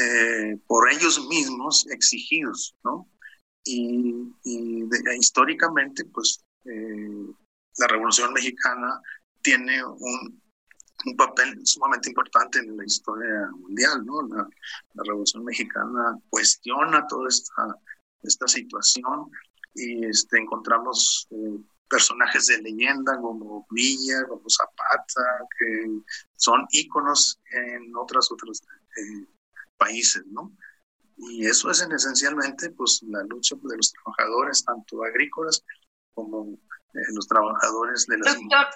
[0.00, 3.08] eh, por ellos mismos exigidos, ¿no?
[3.64, 4.28] Y,
[5.18, 7.26] históricamente, pues, eh,
[7.78, 9.00] la Revolución Mexicana
[9.40, 10.42] tiene un,
[11.06, 14.22] un, papel sumamente importante en la historia mundial, ¿no?
[14.28, 14.48] La,
[15.04, 17.76] Revolución Mexicana cuestiona toda esta,
[18.22, 19.30] esta situación
[19.74, 25.86] y este, encontramos eh, personajes de leyenda como Villa, como Zapata, que
[26.36, 28.62] son íconos en otros otros
[28.96, 29.26] eh,
[29.82, 30.52] países, ¿no?
[31.16, 35.62] Y eso es en, esencialmente pues, la lucha de los trabajadores, tanto agrícolas
[36.14, 36.54] como
[36.94, 38.34] eh, los trabajadores de las...
[38.34, 38.66] Doctor,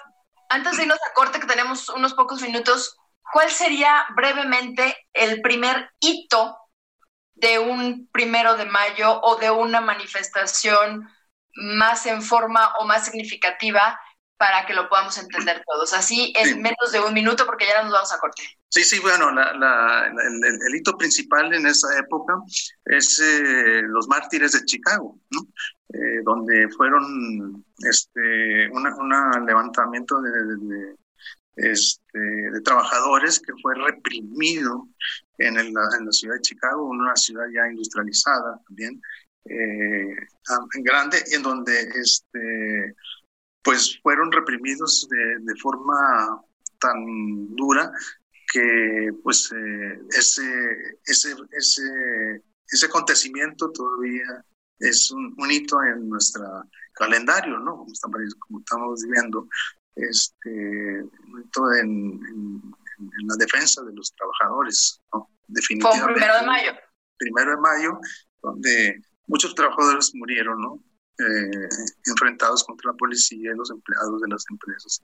[0.49, 2.97] antes de irnos a corte, que tenemos unos pocos minutos,
[3.33, 6.57] ¿cuál sería brevemente el primer hito
[7.35, 11.07] de un primero de mayo o de una manifestación
[11.53, 13.99] más en forma o más significativa
[14.37, 15.93] para que lo podamos entender todos?
[15.93, 18.43] Así en menos de un minuto, porque ya nos vamos a corte.
[18.69, 22.33] Sí, sí, bueno, el, hito principal en esa época
[22.85, 25.41] es eh, los mártires de Chicago, ¿no?
[25.93, 30.95] Eh, donde fueron este un levantamiento de,
[31.55, 34.89] este, de trabajadores que fue reprimido
[35.37, 39.01] en, en, la ciudad de Chicago, una ciudad ya industrializada también,
[39.45, 40.15] eh,
[40.83, 42.95] grande, en donde este,
[43.67, 46.41] pues fueron reprimidos de, de forma
[46.79, 47.91] tan dura
[48.53, 50.41] que pues eh, ese,
[51.05, 54.45] ese, ese, ese acontecimiento todavía
[54.79, 56.45] es un, hito en nuestro
[56.93, 57.79] calendario, ¿no?
[57.79, 59.49] Como estamos, como estamos viviendo,
[59.95, 62.61] este, un hito en,
[63.27, 65.29] la defensa de los trabajadores, ¿no?
[65.45, 66.05] Definitivamente.
[66.05, 66.71] Fue primero de mayo.
[67.17, 67.99] Primero de mayo,
[68.41, 70.81] donde muchos trabajadores murieron, ¿no?
[71.19, 71.69] Eh,
[72.05, 75.01] enfrentados contra la policía y los empleados de las empresas.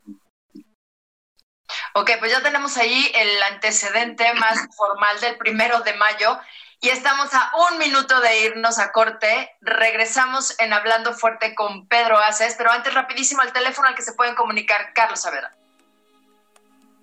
[1.95, 6.38] Ok, pues ya tenemos ahí el antecedente más formal del primero de mayo
[6.82, 9.49] y estamos a un minuto de irnos a corte.
[9.62, 14.13] Regresamos en Hablando Fuerte con Pedro Aces, pero antes rapidísimo el teléfono al que se
[14.13, 15.56] pueden comunicar Carlos Saavedra.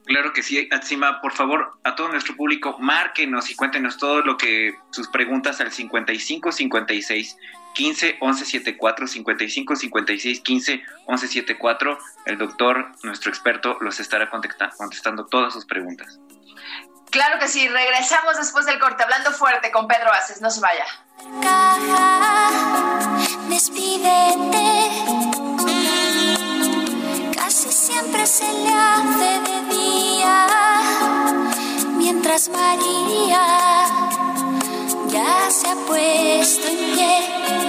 [0.05, 4.37] Claro que sí, Atsima, por favor, a todo nuestro público, márquenos y cuéntenos todo lo
[4.37, 7.37] que sus preguntas al 55 56
[7.75, 11.99] 15 11 74 55 56 15 11 74.
[12.27, 16.19] El doctor, nuestro experto, los estará contestando todas sus preguntas.
[17.11, 20.87] Claro que sí, regresamos después del corte, hablando fuerte con Pedro Aces, no se vaya.
[23.49, 24.91] Despídete,
[27.37, 30.47] casi siempre se le hace de día,
[31.99, 33.45] mientras María
[35.09, 37.60] ya se ha puesto en pie,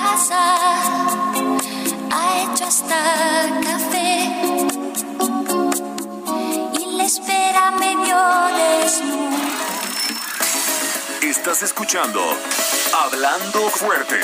[0.00, 0.56] casa,
[2.10, 2.98] ha hecho hasta
[3.64, 4.62] café
[7.04, 8.16] espera medio
[8.56, 9.36] desnudo.
[11.20, 12.20] Estás escuchando
[12.94, 14.20] Hablando Fuerte.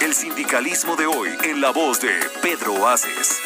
[0.00, 3.40] El sindicalismo de hoy en la voz de Pedro Aces.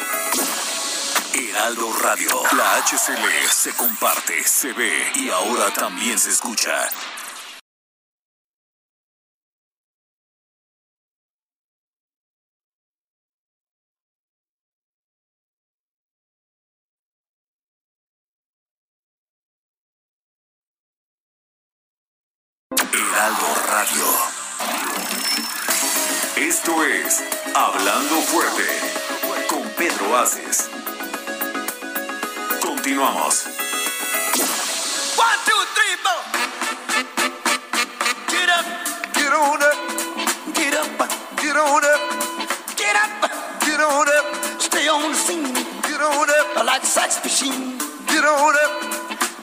[1.33, 2.29] Heraldo Radio.
[2.55, 6.89] La HCL se comparte, se ve y ahora también se escucha.
[23.29, 24.05] Heraldo Radio.
[26.35, 28.65] Esto es Hablando Fuerte
[29.47, 30.69] con Pedro Aces.
[32.59, 33.45] Continuamos.
[35.15, 36.21] One, two, three, four.
[38.29, 38.65] Get up,
[39.13, 39.77] get on up,
[40.55, 40.89] get up,
[41.39, 42.01] get on up,
[42.75, 43.29] get up,
[43.63, 44.25] get on up,
[44.59, 46.65] stay on the scene, get on up.
[46.65, 48.71] Like a sex machine, get on up,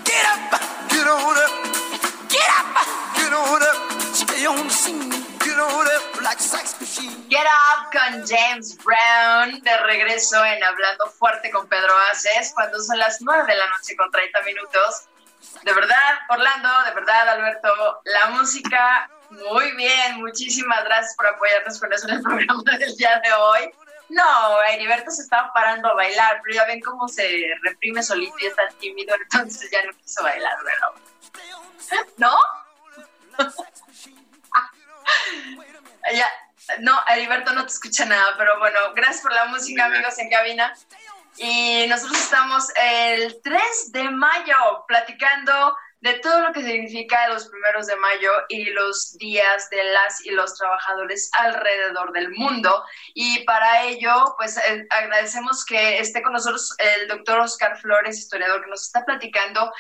[0.03, 1.46] get up, get on up.
[6.27, 12.99] Get Up con James Brown, de regreso en Hablando Fuerte con Pedro Aces, cuando son
[12.99, 15.07] las 9 de la noche con 30 minutos.
[15.63, 21.93] De verdad, Orlando, de verdad, Alberto, la música, muy bien, muchísimas gracias por apoyarnos con
[21.93, 23.71] eso en el programa del día de hoy.
[24.09, 28.47] No, Heriberto se estaba parando a bailar, pero ya ven cómo se reprime solito y
[28.47, 30.89] es tan tímido, entonces ya no quiso bailar, ¿verdad?
[32.17, 32.37] ¿No?
[36.15, 36.29] ya,
[36.81, 40.75] no, Heriberto no te escucha nada, pero bueno, gracias por la música, amigos en cabina.
[41.39, 47.87] Y nosotros estamos el 3 de mayo platicando de todo lo que significa los primeros
[47.87, 52.85] de mayo y los días de las y los trabajadores alrededor del mundo.
[53.15, 58.63] Y para ello, pues eh, agradecemos que esté con nosotros el doctor Oscar Flores, historiador,
[58.63, 59.73] que nos está platicando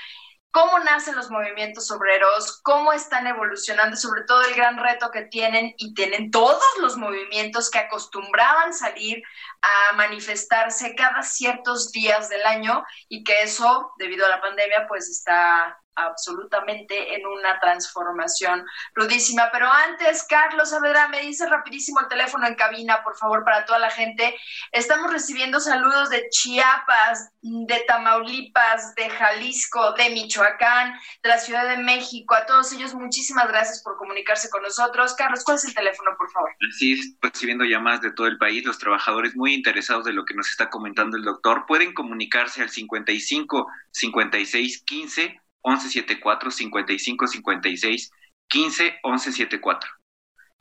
[0.57, 5.75] cómo nacen los movimientos obreros, cómo están evolucionando, sobre todo el gran reto que tienen
[5.77, 9.23] y tienen todos los movimientos que acostumbraban salir
[9.61, 15.11] a manifestarse cada ciertos días del año y que eso, debido a la pandemia, pues
[15.11, 19.51] está absolutamente en una transformación rudísima.
[19.53, 23.79] Pero antes, Carlos Saavedra, me dice rapidísimo el teléfono en cabina, por favor, para toda
[23.79, 24.37] la gente.
[24.73, 31.79] Estamos recibiendo saludos de Chiapas, de Tamaulipas, de Jalisco, de Michoacán, de la Ciudad de
[31.79, 32.35] México.
[32.35, 35.15] A todos ellos, muchísimas gracias por comunicarse con nosotros.
[35.15, 36.51] Carlos, ¿cuál es el teléfono, por favor?
[36.61, 40.49] Es, recibiendo llamadas de todo el país, los trabajadores muy interesados de lo que nos
[40.51, 48.11] está comentando el doctor pueden comunicarse al 55 56 15 1174 55 56
[48.49, 49.91] 15 1174.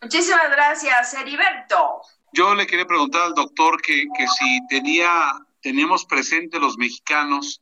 [0.02, 2.02] Muchísimas gracias, Heriberto.
[2.34, 7.62] Yo le quería preguntar al doctor que, que si tenía, tenemos presente los mexicanos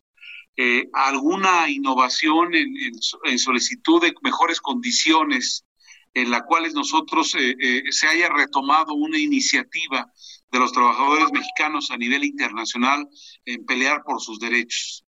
[0.56, 2.76] eh, alguna innovación en,
[3.24, 5.66] en, solicitud de mejores condiciones
[6.14, 10.12] en la cuales nosotros eh, eh, se haya retomado una iniciativa
[10.52, 13.10] de los trabajadores mexicanos a nivel internacional
[13.46, 15.04] en pelear por sus derechos.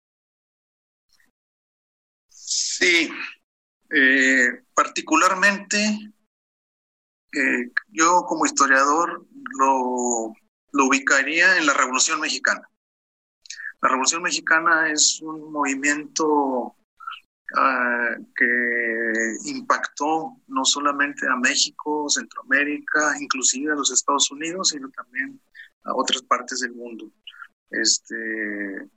[2.55, 3.09] Sí,
[3.89, 6.13] eh, particularmente
[7.33, 9.25] eh, yo como historiador
[9.57, 10.33] lo,
[10.85, 12.61] ubicaría en la Revolución Mexicana.
[13.81, 23.71] La Revolución Mexicana es un movimiento uh, que impactó no solamente a México, Centroamérica, inclusive
[23.71, 25.41] a los Estados Unidos, sino también
[25.85, 27.11] a otras partes del mundo.
[27.71, 28.87] Este,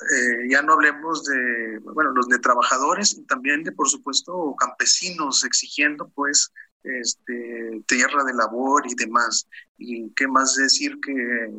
[0.00, 6.08] eh, ya no hablemos de, bueno, los de trabajadores también de, por supuesto, campesinos exigiendo,
[6.14, 9.46] pues, este, tierra de labor y demás.
[9.76, 11.50] Y qué más decir que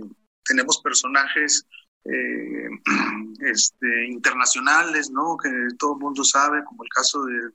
[0.45, 1.65] tenemos personajes
[2.05, 2.69] eh,
[3.41, 5.37] este, internacionales, ¿no?
[5.37, 7.51] Que todo el mundo sabe, como el caso de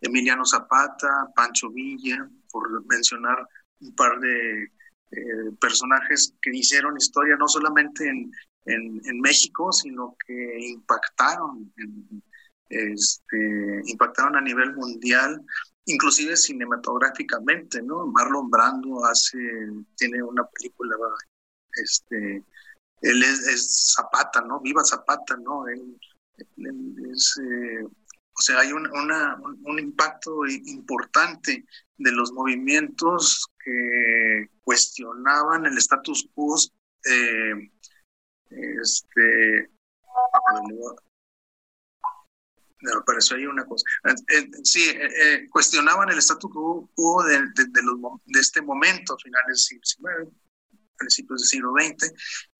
[0.00, 3.48] Emiliano Zapata, Pancho Villa, por mencionar
[3.80, 4.64] un par de
[5.12, 8.30] eh, personajes que hicieron historia no solamente en,
[8.66, 12.22] en, México, sino que impactaron en,
[12.68, 15.40] este, impactaron a nivel mundial,
[15.84, 18.06] inclusive cinematográficamente, ¿no?
[18.06, 19.38] Marlon Brando hace,
[19.96, 20.96] tiene una película,
[21.74, 22.44] este,
[23.02, 24.60] él es, Zapata, ¿no?
[24.60, 25.68] Viva Zapata, ¿no?
[25.68, 25.80] Eh,
[28.38, 28.86] o sea, hay un,
[29.64, 31.64] un, impacto importante
[31.96, 36.56] de los movimientos que cuestionaban el status quo.
[37.04, 37.70] Eh,
[38.50, 39.70] este,
[42.80, 43.84] me pareció ahí una cosa.
[44.04, 44.94] Eh, sí,
[45.50, 47.38] cuestionaban el status quo de,
[47.82, 50.36] los, de este momento, finales del siglo XIX,
[50.96, 52.12] principios del siglo XX,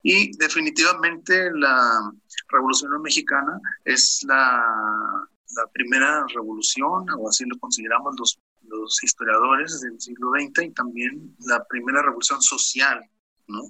[0.03, 2.13] y definitivamente la
[2.49, 10.01] Revolución Mexicana es la, la primera revolución, o así lo consideramos los, los historiadores del
[10.01, 13.01] siglo XX, y también la primera revolución social,
[13.47, 13.63] ¿no?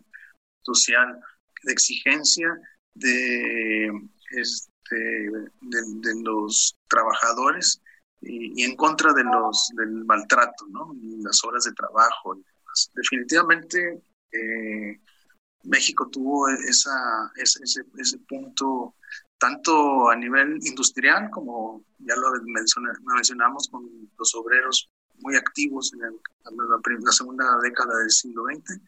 [0.63, 1.21] Social,
[1.67, 2.49] de exigencia
[2.95, 3.89] de,
[4.31, 4.97] este,
[5.61, 7.83] de, los trabajadores
[8.23, 10.95] y, en contra de los, del maltrato, ¿no?
[10.95, 12.39] Y las horas de trabajo.
[12.95, 14.03] Definitivamente
[14.33, 15.01] eh,
[15.65, 17.61] México tuvo esa, ese,
[17.99, 18.95] ese, punto
[19.39, 22.33] tanto a nivel industrial como ya lo
[23.05, 28.81] mencionamos con los obreros muy activos en, la, segunda década del siglo XX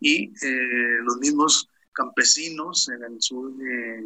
[0.00, 4.04] y eh, los mismos campesinos en el sur de,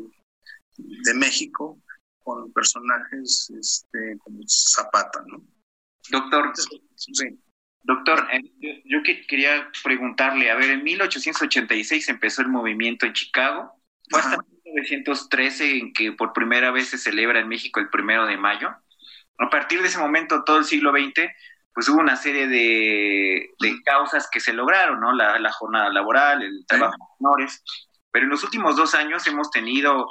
[0.78, 1.78] de México
[2.22, 5.42] con personajes este, como Zapata, ¿no?
[6.10, 6.52] Doctor,
[6.96, 7.38] sí.
[7.82, 8.26] Doctor,
[8.84, 13.72] yo quería preguntarle, a ver, en 1886 empezó el movimiento en Chicago,
[14.08, 18.36] fue hasta 1913 en que por primera vez se celebra en México el primero de
[18.36, 18.70] mayo.
[19.38, 21.30] A partir de ese momento, todo el siglo XX,
[21.74, 23.50] pues hubo una serie de,
[23.84, 25.12] causas que se lograron, ¿no?
[25.12, 27.62] La, jornada laboral, el trabajo de menores,
[28.10, 30.08] pero en los últimos dos años hemos tenido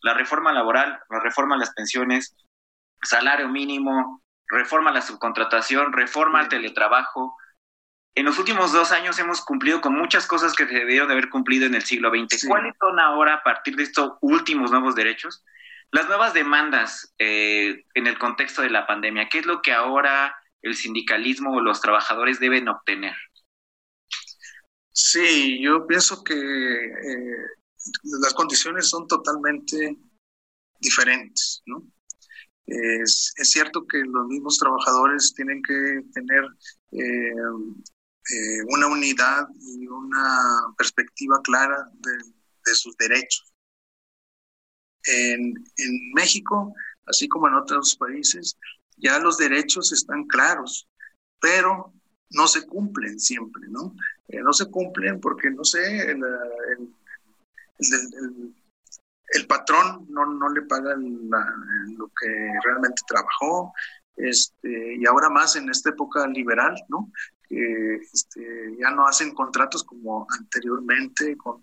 [0.00, 2.34] la reforma laboral, la reforma a las pensiones,
[3.02, 7.36] salario mínimo, reforma a la subcontratación, reforma al teletrabajo.
[8.14, 11.66] En los últimos dos años hemos cumplido con muchas cosas que debieron de haber cumplido
[11.66, 12.46] en el siglo XX.
[12.48, 15.44] ¿Cuáles son ahora, a partir de estos últimos nuevos derechos,
[15.90, 19.28] las nuevas demandas eh, en el contexto de la pandemia?
[19.28, 23.14] ¿Qué es lo que ahora el sindicalismo o los trabajadores deben obtener?
[24.92, 27.36] Sí, yo pienso que eh,
[28.22, 29.98] las condiciones son totalmente
[30.78, 31.86] diferentes, ¿no?
[32.66, 36.44] Es, cierto que los mismos trabajadores tienen que tener
[36.92, 37.32] eh,
[38.30, 43.52] eh, una unidad y una perspectiva clara de, sus derechos.
[45.04, 45.54] En,
[46.14, 46.72] México,
[47.06, 48.56] así como en otros países,
[49.02, 50.88] ya los derechos están claros,
[51.40, 51.92] pero
[52.30, 53.94] no se cumplen siempre, ¿no?
[54.28, 56.22] Eh, no se cumplen porque, no sé, el,
[59.32, 63.72] el patrón no, no le paga lo que realmente trabajó,
[64.16, 67.10] este, y ahora más en esta época liberal, ¿no?
[67.48, 71.62] Este, ya no hacen contratos como anteriormente con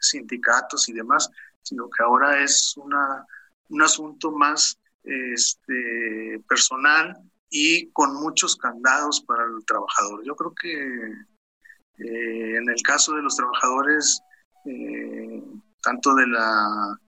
[0.00, 1.30] sindicatos y demás,
[1.62, 3.26] sino que ahora es una,
[3.70, 7.16] un asunto más este, personal
[7.50, 10.24] y con muchos candados para el trabajador.
[10.24, 10.72] Yo creo que
[11.98, 14.20] eh, en el caso de los trabajadores
[14.64, 15.42] eh,
[15.82, 16.98] tanto de la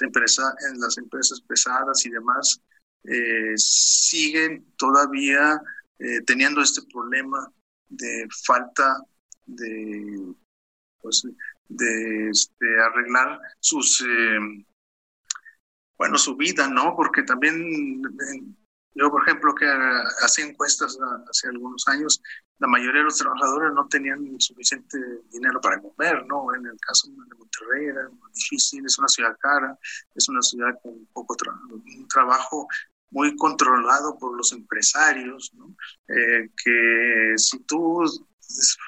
[0.00, 2.60] empresa, en las empresas pesadas y demás,
[3.04, 5.60] eh, siguen todavía
[6.26, 7.48] teniendo este problema
[7.88, 8.96] de falta
[9.46, 10.34] de,
[11.00, 11.22] pues,
[11.68, 14.04] este, arreglar sus,
[16.02, 16.96] bueno, su vida, ¿no?
[16.96, 18.02] Porque también
[18.96, 19.66] yo, por ejemplo, que
[20.24, 20.98] hacía encuestas
[21.30, 22.20] hace algunos años,
[22.58, 24.98] la mayoría de los trabajadores no tenían suficiente
[25.30, 26.52] dinero para comer, ¿no?
[26.56, 29.78] En el caso de Monterrey era muy difícil, es una ciudad cara,
[30.16, 31.36] es una ciudad con poco
[31.70, 32.66] un trabajo
[33.10, 35.72] muy controlado por los empresarios, ¿no?
[36.08, 38.02] Eh, que si tú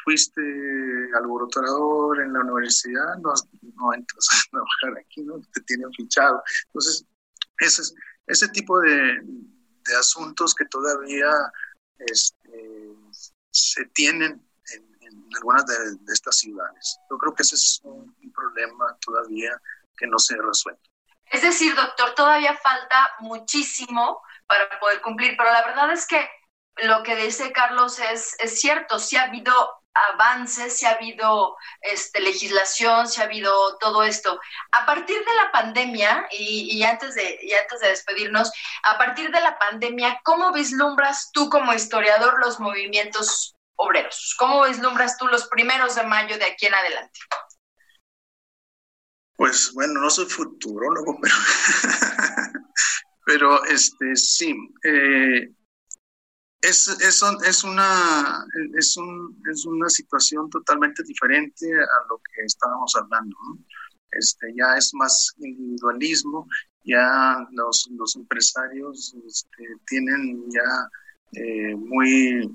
[0.05, 0.41] fuiste
[1.17, 3.33] alborotador en la universidad, no,
[3.77, 5.41] no entras a trabajar aquí, ¿no?
[5.53, 6.43] Te tienen fichado.
[6.67, 7.05] Entonces,
[7.59, 7.83] ese,
[8.27, 9.21] ese tipo de,
[9.87, 11.31] de asuntos que todavía
[11.99, 12.95] este,
[13.51, 16.99] se tienen en, algunas de, estas ciudades.
[17.11, 19.53] Yo creo que ese es un, problema todavía
[19.97, 20.81] que no se resuelve.
[21.27, 26.29] Es decir, doctor, todavía falta muchísimo para poder cumplir, pero la verdad es que
[26.77, 29.53] lo que dice Carlos es, es cierto, sí ha habido
[29.95, 34.41] avances, si ha habido este, legislación, si ha habido todo esto.
[34.73, 38.51] A partir de la pandemia, y, antes de, y antes de despedirnos,
[38.83, 44.35] a partir de la pandemia, ¿cómo vislumbras tú como historiador los movimientos obreros?
[44.39, 47.21] ¿Cómo vislumbras tú los primeros de mayo de aquí en adelante?
[49.37, 51.35] Pues bueno, no soy futurólogo, pero
[53.25, 54.55] Pero este sí,
[54.85, 55.51] eh,
[56.65, 58.47] es, es, es, una,
[58.79, 63.37] es, un, es una situación totalmente diferente a lo que estábamos hablando.
[64.11, 66.47] Este, ya es más individualismo,
[66.85, 70.89] ya los, los empresarios este, tienen ya
[71.33, 72.51] eh, muy,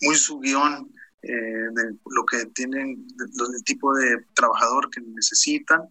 [0.00, 0.90] muy su guion
[1.22, 5.82] eh, de lo que tienen, del tipo de trabajador que necesitan.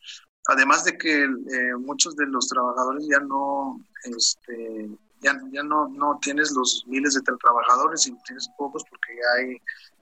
[0.47, 4.89] Además de que eh, muchos de los trabajadores ya no, este,
[5.23, 9.57] ya, ya no, no tienes los miles de trabajadores, y tienes pocos porque ya hay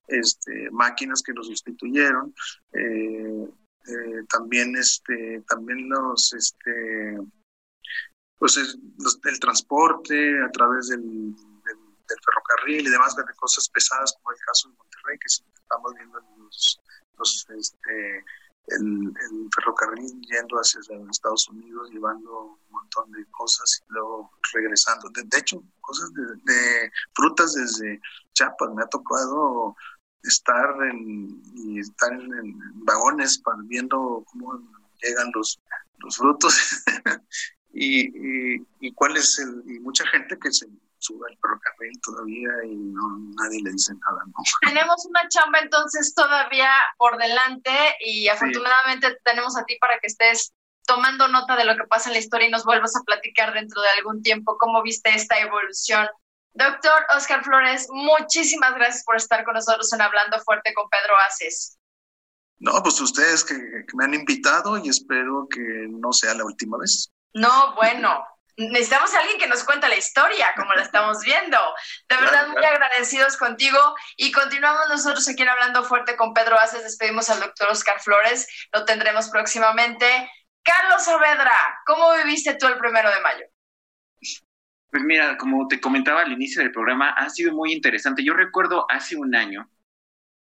[0.08, 2.34] este, máquinas que los sustituyeron.
[2.74, 3.48] Eh,
[4.30, 7.18] también, este, también los, este,
[8.38, 11.36] pues el transporte a través del
[12.12, 16.20] del ferrocarril y demás, de cosas pesadas como el caso de Monterrey, que estamos viendo
[17.18, 18.26] los, este,
[18.68, 19.14] el,
[19.56, 22.60] ferrocarril yendo hacia Estados Unidos, llevando
[22.92, 25.10] montón de cosas y luego regresando.
[25.10, 28.00] De, hecho, cosas de, frutas desde
[28.34, 28.70] Chiapas.
[28.76, 29.76] Me ha tocado
[30.24, 34.60] estar en, y estar en, vagones para, viendo cómo
[35.02, 35.60] llegan los,
[36.00, 36.56] los frutos
[37.74, 40.68] y, y, y, cuál es el, y mucha gente que se
[41.00, 44.24] sube al ferrocarril todavía y no, nadie le dice nada.
[44.28, 44.34] ¿no?
[44.62, 47.72] Tenemos una chamba entonces todavía por delante
[48.06, 50.54] y afortunadamente tenemos a ti para que estés
[50.86, 53.82] tomando nota de lo que pasa en la historia y nos vuelvas a platicar dentro
[53.82, 56.08] de algún tiempo cómo viste esta evolución.
[56.54, 61.78] Doctor Oscar Flores, muchísimas gracias por estar con nosotros en Hablando Fuerte con Pedro Aces.
[62.60, 63.56] No, pues ustedes que
[63.94, 67.12] me han invitado y espero que no sea la última vez.
[67.34, 68.24] No, bueno,
[68.58, 71.58] necesitamos a alguien que nos cuente la historia, como la estamos viendo.
[72.10, 73.80] De verdad, muy agradecidos contigo
[74.18, 76.84] y continuamos nosotros aquí en Hablando Fuerte con Pedro Aces.
[76.84, 80.30] Despedimos al doctor Oscar Flores, lo tendremos próximamente.
[80.64, 83.46] Carlos Saavedra, ¿cómo viviste tú el primero de mayo?
[84.90, 88.24] Pues mira, como te comentaba al inicio del programa, ha sido muy interesante.
[88.24, 89.70] Yo recuerdo hace un año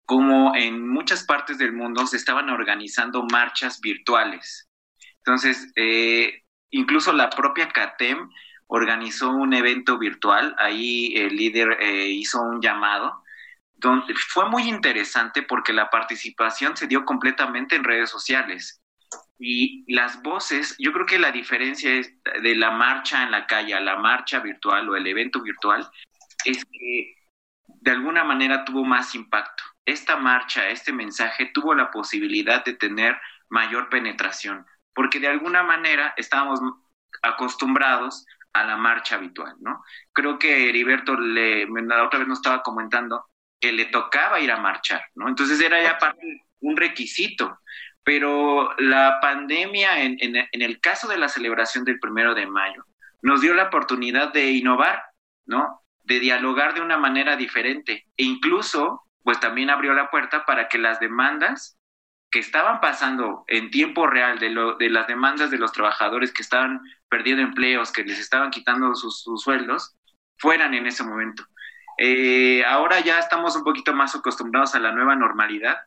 [0.05, 4.69] como en muchas partes del mundo se estaban organizando marchas virtuales.
[5.19, 8.29] Entonces, eh, incluso la propia CATEM
[8.67, 13.23] organizó un evento virtual, ahí el líder eh, hizo un llamado,
[14.29, 18.80] fue muy interesante porque la participación se dio completamente en redes sociales.
[19.43, 23.73] Y las voces, yo creo que la diferencia es de la marcha en la calle
[23.73, 25.89] a la marcha virtual o el evento virtual,
[26.45, 27.15] es que
[27.65, 29.63] de alguna manera tuvo más impacto.
[29.83, 33.17] Esta marcha, este mensaje tuvo la posibilidad de tener
[33.49, 36.59] mayor penetración porque de alguna manera estábamos
[37.21, 39.83] acostumbrados a la marcha habitual, ¿no?
[40.11, 43.25] Creo que Heriberto le, la otra vez nos estaba comentando
[43.59, 45.29] que le tocaba ir a marchar, ¿no?
[45.29, 47.59] Entonces era ya parte, un requisito,
[48.03, 52.85] pero la pandemia, en, en, en el caso de la celebración del primero de mayo,
[53.21, 55.03] nos dio la oportunidad de innovar,
[55.45, 55.83] ¿no?
[56.03, 60.77] De dialogar de una manera diferente e incluso, pues también abrió la puerta para que
[60.77, 61.77] las demandas
[62.31, 66.41] que estaban pasando en tiempo real de, lo, de las demandas de los trabajadores que
[66.41, 69.97] estaban perdiendo empleos, que les estaban quitando sus, sueldos,
[70.37, 71.43] fueran en ese momento.
[71.97, 75.77] Eh, ahora ya estamos un poquito más acostumbrados a la nueva normalidad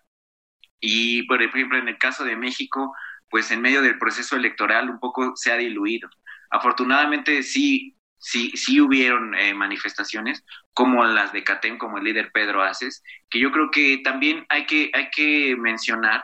[0.86, 2.94] y, por ejemplo, en el caso de México,
[3.30, 6.10] pues en medio del proceso electoral un poco se ha diluido.
[6.50, 12.62] Afortunadamente sí, sí, sí hubieron eh, manifestaciones como las de CATEM, como el líder Pedro
[12.62, 16.22] Aces, que yo creo que también hay que, hay que mencionar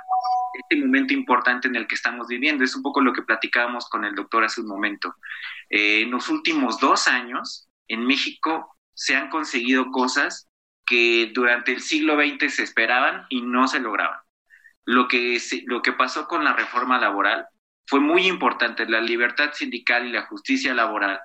[0.52, 2.62] este momento importante en el que estamos viviendo.
[2.62, 5.14] Es un poco lo que platicábamos con el doctor hace un momento.
[5.70, 10.50] Eh, en los últimos dos años, en México se han conseguido cosas
[10.84, 14.20] que durante el siglo XX se esperaban y no se lograban.
[14.84, 17.46] Lo que, lo que pasó con la reforma laboral
[17.86, 18.88] fue muy importante.
[18.88, 21.20] La libertad sindical y la justicia laboral.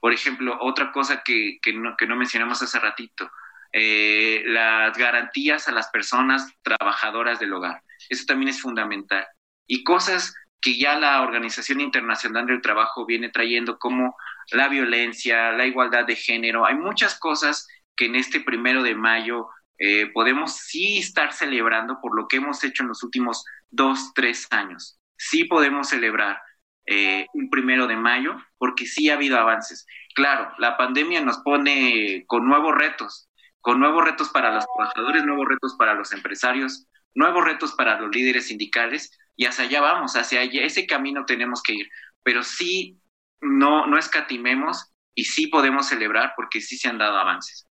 [0.00, 3.30] Por ejemplo, otra cosa que, que, no, que no mencionamos hace ratito,
[3.72, 7.82] eh, las garantías a las personas trabajadoras del hogar.
[8.08, 9.26] Eso también es fundamental.
[9.66, 14.16] Y cosas que ya la Organización Internacional del Trabajo viene trayendo como
[14.50, 16.66] la violencia, la igualdad de género.
[16.66, 19.48] Hay muchas cosas que en este primero de mayo
[19.78, 24.46] eh, podemos sí estar celebrando por lo que hemos hecho en los últimos dos, tres
[24.50, 24.98] años.
[25.16, 26.40] Sí podemos celebrar
[26.86, 29.86] eh, un primero de mayo porque sí ha habido avances.
[30.14, 33.28] Claro, la pandemia nos pone con nuevos retos,
[33.60, 38.10] con nuevos retos para los trabajadores, nuevos retos para los empresarios, nuevos retos para los
[38.14, 41.88] líderes sindicales y hacia allá vamos, hacia allá, ese camino tenemos que ir,
[42.22, 42.98] pero sí
[43.40, 47.67] no, no escatimemos y sí podemos celebrar porque sí se han dado avances.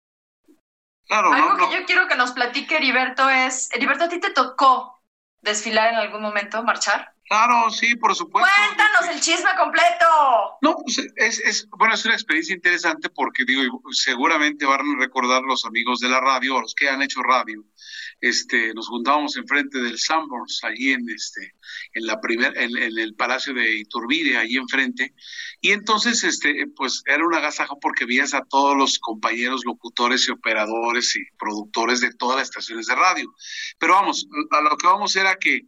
[1.08, 5.00] Claro, Algo que yo quiero que nos platique Heriberto es, Heriberto, ¿a ti te tocó
[5.42, 7.15] desfilar en algún momento, marchar?
[7.28, 8.48] Claro, sí, por supuesto.
[8.56, 10.06] Cuéntanos el chisme completo.
[10.62, 15.42] No, pues es, es, bueno, es una experiencia interesante porque digo, seguramente van a recordar
[15.42, 17.64] los amigos de la radio, los que han hecho radio.
[18.22, 21.56] Este, nos juntábamos enfrente del Sanborns, allí en este,
[21.94, 25.16] en la primer, en, el Palacio de Iturbide, allí enfrente.
[25.62, 30.32] Y entonces, este, pues era un agasajo porque veías a todos los compañeros locutores y
[30.32, 33.34] operadores y productores de todas las estaciones de radio.
[33.80, 35.64] Pero vamos, a lo que vamos era que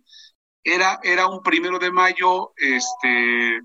[0.63, 3.61] era, era un primero de mayo, este,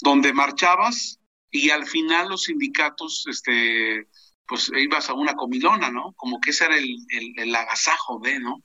[0.00, 1.18] donde marchabas
[1.50, 4.08] y al final los sindicatos, este,
[4.46, 6.12] pues ibas a una comilona, ¿no?
[6.16, 6.96] Como que ese era el,
[7.36, 8.62] el, agasajo de, ¿no?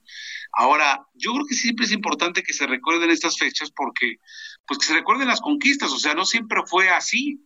[0.52, 4.16] Ahora, yo creo que siempre es importante que se recuerden estas fechas porque,
[4.66, 7.40] pues que se recuerden las conquistas, o sea, no siempre fue así.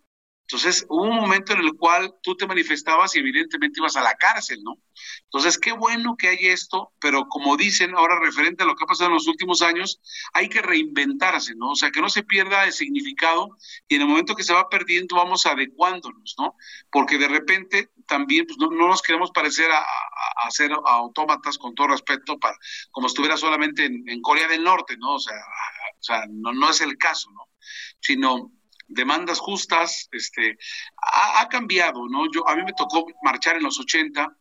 [0.46, 4.14] Entonces, hubo un momento en el cual tú te manifestabas y evidentemente ibas a la
[4.14, 4.78] cárcel, ¿no?
[5.24, 8.86] Entonces, qué bueno que hay esto, pero como dicen ahora referente a lo que ha
[8.86, 10.00] pasado en los últimos años,
[10.34, 11.70] hay que reinventarse, ¿no?
[11.70, 13.56] O sea, que no se pierda el significado
[13.88, 16.56] y en el momento que se va perdiendo vamos adecuándonos, ¿no?
[16.90, 21.88] Porque de repente también pues, no, nos queremos parecer a, a, ser autómatas con todo
[21.88, 22.56] respeto, para,
[22.90, 25.14] como estuviera solamente en, Corea del Norte, ¿no?
[25.14, 27.48] O sea, o sea no, no es el caso, ¿no?
[28.00, 28.52] Sino
[28.88, 30.58] demandas justas, este,
[30.96, 32.30] ha, cambiado, ¿no?
[32.32, 34.36] Yo, a mí me tocó marchar en los 80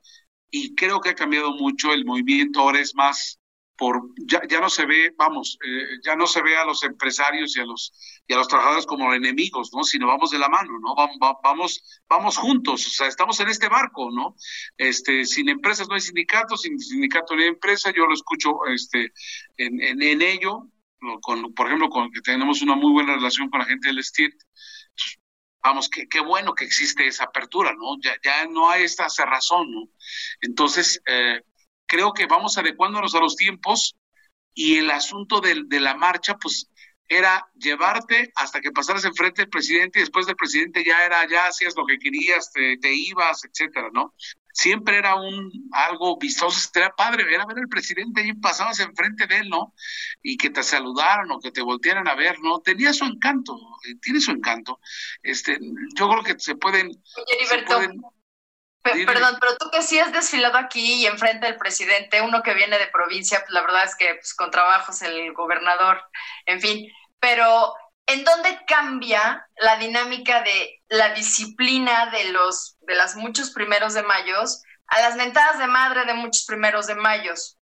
[0.49, 3.39] y creo que ha cambiado mucho, el movimiento ahora es más
[3.75, 7.57] por, ya, ya no se ve, vamos, eh, ya no se ve a los empresarios
[7.57, 7.91] y a los,
[8.27, 9.83] y a los trabajadores como enemigos, ¿no?
[9.83, 10.95] Sino vamos de la mano, ¿no?
[10.95, 14.35] Vamos, vamos, vamos juntos, o sea, estamos en este barco, ¿no?
[14.77, 19.11] Este, sin empresas no hay sindicatos, sin sindicato no hay empresa, yo lo escucho, este,
[19.57, 20.67] en, en, en ello,
[21.21, 24.35] con, por ejemplo, con que tenemos una muy buena relación con la gente del STIRT,
[25.63, 27.97] vamos, qué, qué bueno que existe esa apertura, ¿no?
[28.01, 29.89] Ya, ya no hay esta cerrazón, ¿no?
[30.41, 31.41] Entonces, eh,
[31.85, 33.95] creo que vamos adecuándonos a los tiempos
[34.53, 36.69] y el asunto de, de la marcha, pues
[37.07, 41.47] era llevarte hasta que pasaras enfrente del presidente y después del presidente ya era, ya
[41.47, 44.13] hacías lo que querías, te, te ibas, etcétera, ¿no?
[44.53, 49.27] siempre era un algo vistoso, era padre ver a ver al presidente y pasabas enfrente
[49.27, 49.73] de él, ¿no?
[50.21, 52.59] Y que te saludaran o que te voltearan a ver, ¿no?
[52.59, 54.79] Tenía su encanto, eh, tiene su encanto.
[55.21, 55.59] Este,
[55.95, 56.91] yo creo que se pueden...
[58.83, 62.77] perdón, pero tú que sí has desfilado aquí y enfrente del presidente, uno que viene
[62.77, 66.03] de provincia, pues la verdad es que pues, con trabajos el gobernador,
[66.45, 67.73] en fin, pero
[68.05, 74.03] ¿En dónde cambia la dinámica de la disciplina de los de las muchos primeros de
[74.03, 77.57] mayos a las mentadas de madre de muchos primeros de mayos?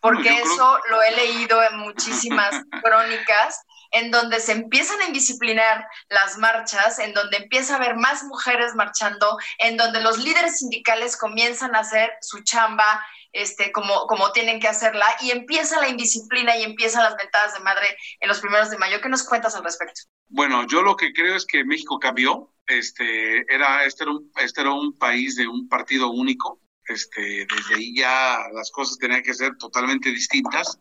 [0.00, 2.50] Porque eso lo he leído en muchísimas
[2.82, 3.60] crónicas
[3.92, 8.74] en donde se empiezan a indisciplinar las marchas, en donde empieza a haber más mujeres
[8.74, 14.60] marchando, en donde los líderes sindicales comienzan a hacer su chamba este, como, como tienen
[14.60, 17.86] que hacerla, y empieza la indisciplina y empiezan las ventadas de madre
[18.20, 19.00] en los primeros de mayo.
[19.00, 20.02] ¿Qué nos cuentas al respecto?
[20.28, 22.52] Bueno, yo lo que creo es que México cambió.
[22.66, 26.60] Este era, este era, un, este era un país de un partido único.
[26.86, 30.78] Este, desde ahí ya las cosas tenían que ser totalmente distintas.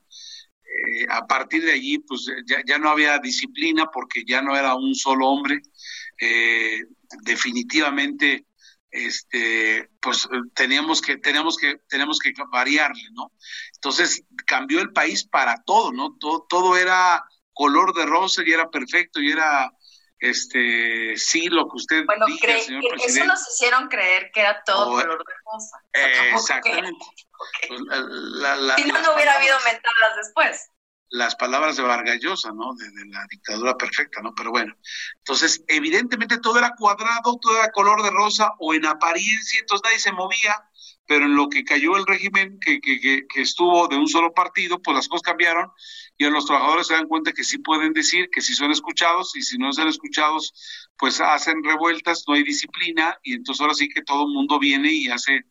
[0.82, 4.76] Eh, a partir de allí, pues ya, ya, no había disciplina porque ya no era
[4.76, 5.62] un solo hombre.
[6.20, 6.84] Eh,
[7.24, 8.46] definitivamente
[8.92, 13.32] este, pues teníamos que, teníamos que, tenemos que variarle, ¿no?
[13.76, 16.18] Entonces cambió el país para todo, ¿no?
[16.20, 17.24] Todo, todo era
[17.54, 19.72] color de rosa y era perfecto y era,
[20.20, 23.06] este, sí, lo que usted bueno, señor presidente.
[23.06, 25.78] Eso nos hicieron creer que era todo color de rosa.
[26.34, 27.06] exactamente.
[27.68, 27.80] Pues,
[28.78, 30.72] si no, no hubiera habido mentadas después
[31.12, 32.74] las palabras de Vargallosa, ¿no?
[32.74, 34.34] De, la dictadura perfecta, ¿no?
[34.34, 34.74] Pero bueno,
[35.18, 40.00] entonces, evidentemente todo era cuadrado, todo era color de rosa o en apariencia, entonces nadie
[40.00, 40.56] se movía,
[41.08, 44.82] pero en lo que cayó el régimen que, que, que, estuvo de un solo partido,
[44.82, 45.70] pues las cosas cambiaron
[46.18, 49.42] y los trabajadores se dan cuenta que sí pueden decir, que sí son escuchados y
[49.42, 50.54] si no son escuchados,
[50.98, 54.92] pues hacen revueltas, no hay disciplina y entonces ahora sí que todo el mundo viene
[54.92, 55.46] y hace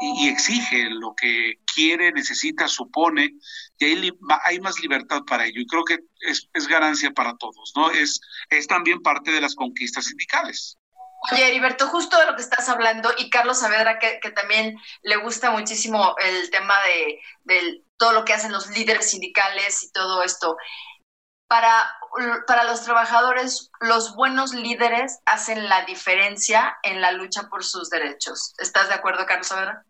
[0.00, 3.34] y, exige lo que quiere, necesita, supone
[3.78, 4.10] y hay,
[4.44, 7.90] hay más libertad para ello y creo que es, es ganancia para todos, ¿no?
[7.90, 10.78] Es, es también parte de las conquistas sindicales.
[11.32, 15.50] Oye, Heriberto, justo de lo que estás hablando, y Carlos Saavedra, que, también le gusta
[15.50, 16.74] muchísimo el tema
[17.44, 20.56] de, todo lo que hacen los líderes sindicales y todo esto.
[21.48, 21.90] Para,
[22.46, 28.54] para los trabajadores, los buenos líderes hacen la diferencia en la lucha por sus derechos.
[28.58, 29.84] ¿Estás de acuerdo, Carlos Saavedra?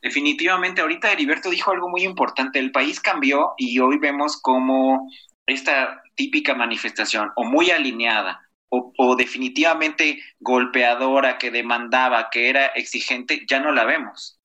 [0.00, 2.58] Definitivamente, ahorita Heriberto dijo algo muy importante.
[2.58, 5.08] El país cambió y hoy vemos como
[5.46, 8.43] esta típica manifestación, o muy alineada,
[8.96, 14.40] o, definitivamente golpeadora, que demandaba, que era exigente, ya no la vemos.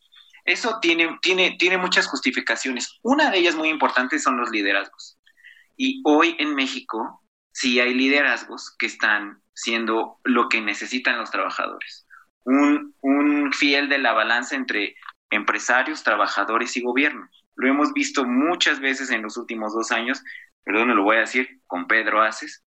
[0.45, 2.99] Eso tiene, tiene, tiene muchas justificaciones.
[3.01, 5.17] Una de ellas muy importante son los liderazgos.
[5.75, 12.07] Y hoy en México sí hay liderazgos que están siendo lo que necesitan los trabajadores.
[12.45, 14.95] Un, un fiel de la balanza entre
[15.29, 17.29] empresarios, trabajadores y gobierno.
[17.55, 20.23] Lo hemos visto muchas veces en los últimos dos años,
[20.63, 22.63] perdón, lo voy a decir, con Pedro Aces,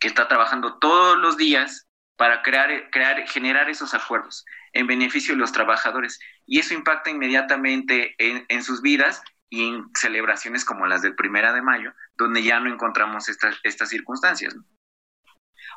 [0.00, 1.86] que está trabajando todos los días
[2.16, 6.18] para crear, crear, generar esos acuerdos en beneficio de los trabajadores.
[6.46, 11.62] Y eso impacta inmediatamente en, sus vidas y en celebraciones como las del primera de
[11.62, 14.54] mayo, donde ya no encontramos estas, estas circunstancias.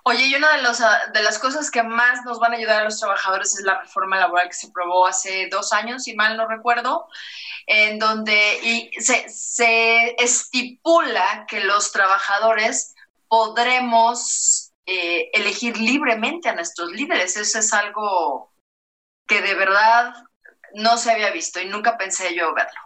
[0.05, 0.79] Oye, y una de, los,
[1.13, 4.17] de las cosas que más nos van a ayudar a los trabajadores es la reforma
[4.17, 7.07] laboral que se aprobó hace dos años, si mal no recuerdo,
[7.67, 12.92] en donde y se, se estipula que los trabajadores
[13.33, 17.35] podremos eh, elegir libremente a nuestros líderes.
[17.35, 18.53] Eso es algo
[19.25, 20.13] que de verdad
[20.75, 22.79] no se había visto y nunca pensé yo verlo.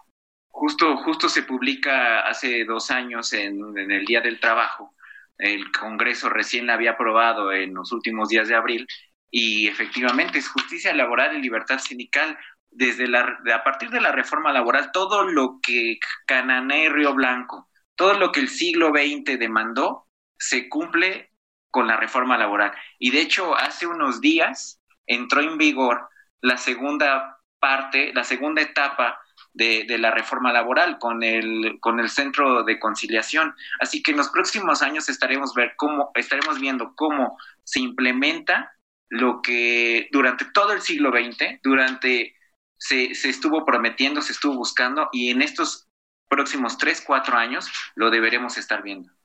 [0.48, 4.96] Justo, justo se publica hace dos años en, el Día del Trabajo.
[5.38, 8.88] El Congreso recién había aprobado en los últimos días de abril
[9.30, 12.38] y efectivamente es justicia laboral y libertad sindical.
[12.72, 17.68] Desde la, a partir de la reforma laboral, todo lo que Canané Río Blanco,
[17.98, 20.07] todo lo que el siglo XX demandó,
[20.38, 21.32] se cumple
[21.72, 22.72] con la reforma laboral.
[23.00, 26.10] Y de hecho, hace unos días entró en vigor
[26.42, 29.20] la segunda parte, la segunda etapa
[29.54, 33.56] de, la reforma laboral con el, con el centro de conciliación.
[33.80, 38.74] Así que en los próximos años estaremos, ver cómo, estaremos viendo cómo se implementa
[39.10, 42.36] lo que durante todo el siglo XX, durante
[42.78, 45.88] se, se estuvo prometiendo, se estuvo buscando y en estos
[46.30, 49.17] próximos tres, cuatro años lo deberemos estar viendo.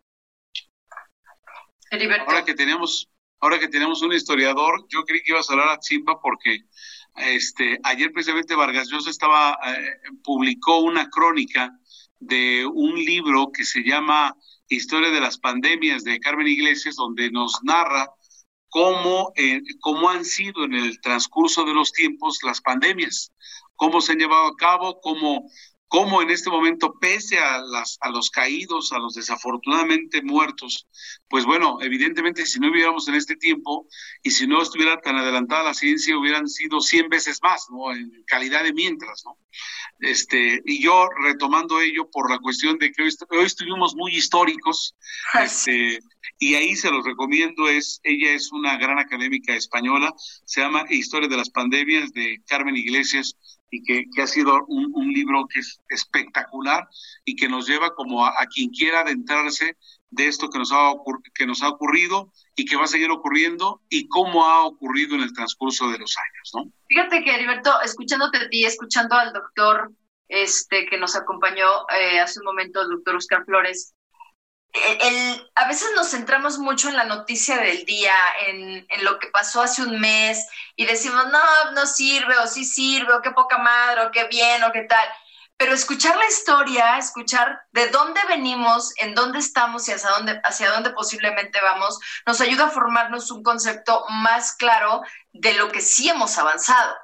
[2.26, 3.09] Ahora que tenemos,
[3.40, 6.64] ahora que tenemos un historiador, yo creí que ibas a hablar a Chimba porque
[7.16, 11.78] este, ayer precisamente Vargas Llosa estaba, eh, publicó una crónica
[12.18, 14.34] de un libro que se llama
[14.68, 18.09] Historia de las pandemias de Carmen Iglesias, donde nos narra
[18.70, 23.32] cómo, eh, cómo han sido en el transcurso de los tiempos las pandemias,
[23.76, 25.51] cómo se han llevado a cabo, cómo
[25.93, 30.88] cómo en este momento, pese a, las, a los caídos, a los desafortunadamente muertos,
[31.28, 33.86] pues bueno, evidentemente si no hubiéramos en este tiempo
[34.22, 37.93] y si no estuviera tan adelantada la ciencia, hubieran sido 100 veces más, ¿no?
[37.95, 39.36] En calidad de mientras, ¿no?
[40.01, 44.97] Este, y yo retomando ello por la cuestión de que hoy, hoy estuvimos muy históricos,
[45.45, 45.99] este,
[46.38, 50.14] y ahí se los recomiendo, es, ella es una gran académica española,
[50.47, 53.36] se llama Historia de las Pandemias de Carmen Iglesias,
[53.73, 56.87] y que, ha sido un, libro que es espectacular
[57.25, 59.77] y que nos lleva como a, quien quiera adentrarse
[60.11, 60.93] de esto que nos, ha
[61.35, 65.23] que nos ha ocurrido y que va a seguir ocurriendo y cómo ha ocurrido en
[65.23, 66.73] el transcurso de los años, ¿no?
[66.87, 69.91] Fíjate que, Heriberto, escuchándote a ti, escuchando al doctor
[70.29, 71.66] este, que nos acompañó
[71.99, 73.95] eh, hace un momento, el doctor Oscar Flores,
[74.73, 78.14] el, a veces nos centramos mucho en la noticia del día,
[78.47, 80.47] en, en, lo que pasó hace un mes,
[80.77, 84.62] y decimos, no, no sirve, o sí sirve, o qué poca madre, o qué bien,
[84.64, 85.07] o qué tal.
[85.59, 90.70] Pero escuchar la historia, escuchar de dónde venimos, en dónde estamos y hacia dónde, hacia
[90.70, 95.03] dónde posiblemente vamos, nos ayuda a formarnos un concepto más claro
[95.33, 96.97] de lo que sí hemos avanzado,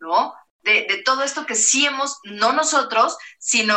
[0.00, 0.34] ¿no?
[0.62, 3.76] De, de todo esto que sí hemos, no nosotros, sino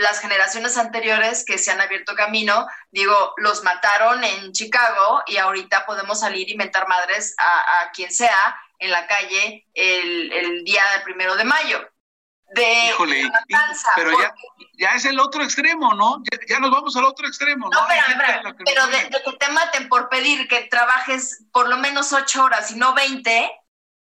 [0.00, 5.84] las generaciones anteriores que se han abierto camino, digo, los mataron en Chicago y ahorita
[5.84, 11.36] podemos salir y mentar madres a, quien sea en la calle el, día del primero
[11.36, 11.86] de mayo.
[12.52, 13.30] De Híjole,
[13.94, 14.34] pero ya,
[14.76, 16.20] ya, es el otro extremo, ¿no?
[16.48, 17.86] Ya, nos vamos al otro extremo, ¿no?
[18.64, 22.74] pero de, que te maten por pedir que trabajes por lo menos ocho horas y
[22.74, 23.52] no veinte,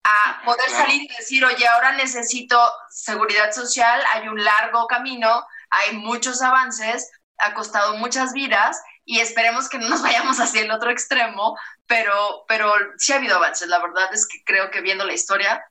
[0.05, 5.97] a poder salir y decir, oye, ahora necesito seguridad social, hay un largo camino, hay
[5.97, 10.91] muchos avances, ha costado muchas vidas y esperemos que no nos vayamos hacia el otro
[10.91, 13.69] extremo, pero, pero sí ha habido avances.
[13.69, 15.63] La verdad es que creo que viendo la historia.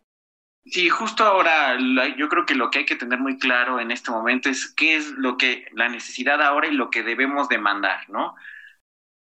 [0.65, 1.77] Sí, justo ahora
[2.17, 4.97] yo creo que lo que hay que tener muy claro en este momento es qué
[4.97, 8.35] es lo que la necesidad ahora y lo que debemos demandar, ¿no?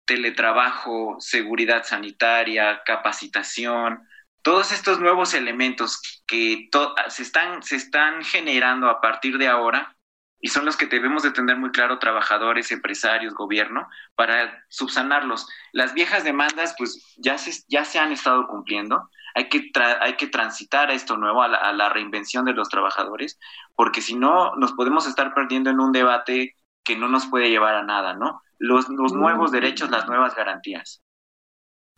[0.06, 4.08] Teletrabajo, seguridad sanitaria, capacitación,
[4.42, 6.70] todos estos nuevos elementos que
[7.10, 9.97] se, están, se están generando a partir de ahora
[10.40, 15.48] y son los que debemos de tener muy claro trabajadores, empresarios, gobierno, para subsanarlos.
[15.72, 19.10] Las viejas demandas, pues ya se, ya se han estado cumpliendo.
[19.34, 23.40] Hay que, hay que transitar a esto nuevo, a la, reinvención de los trabajadores,
[23.76, 27.76] porque si no, nos podemos estar perdiendo en un debate que no nos puede llevar
[27.76, 28.42] a nada, ¿no?
[28.60, 31.04] Los, los nuevos derechos, las nuevas garantías.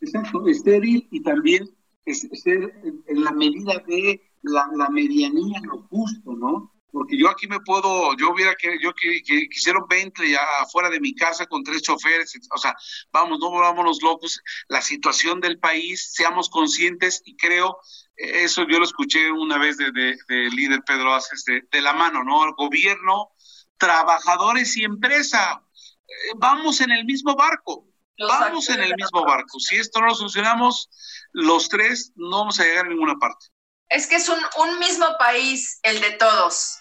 [0.02, 1.70] Exacto, estéril y también
[2.06, 6.74] en la medida de la, la medianía, lo justo, ¿no?
[6.92, 11.00] Porque yo aquí me puedo, yo hubiera que, yo que, que un Bentley afuera de
[11.00, 12.76] mi casa con tres choferes, o sea,
[13.12, 17.78] vamos, no volvámonos locos, la situación del país, seamos conscientes y creo,
[18.16, 21.94] eso yo lo escuché una vez del de, de líder Pedro Aces, de, de, la
[21.94, 22.44] mano, ¿no?
[22.46, 23.32] El gobierno,
[23.78, 25.64] trabajadores y empresa,
[26.08, 27.86] eh, vamos en el mismo barco,
[28.18, 30.90] vamos en el mismo barco, si esto no lo solucionamos,
[31.32, 33.46] los tres no vamos a llegar a ninguna parte.
[33.90, 36.80] Es que es un, un mismo país, el de todos.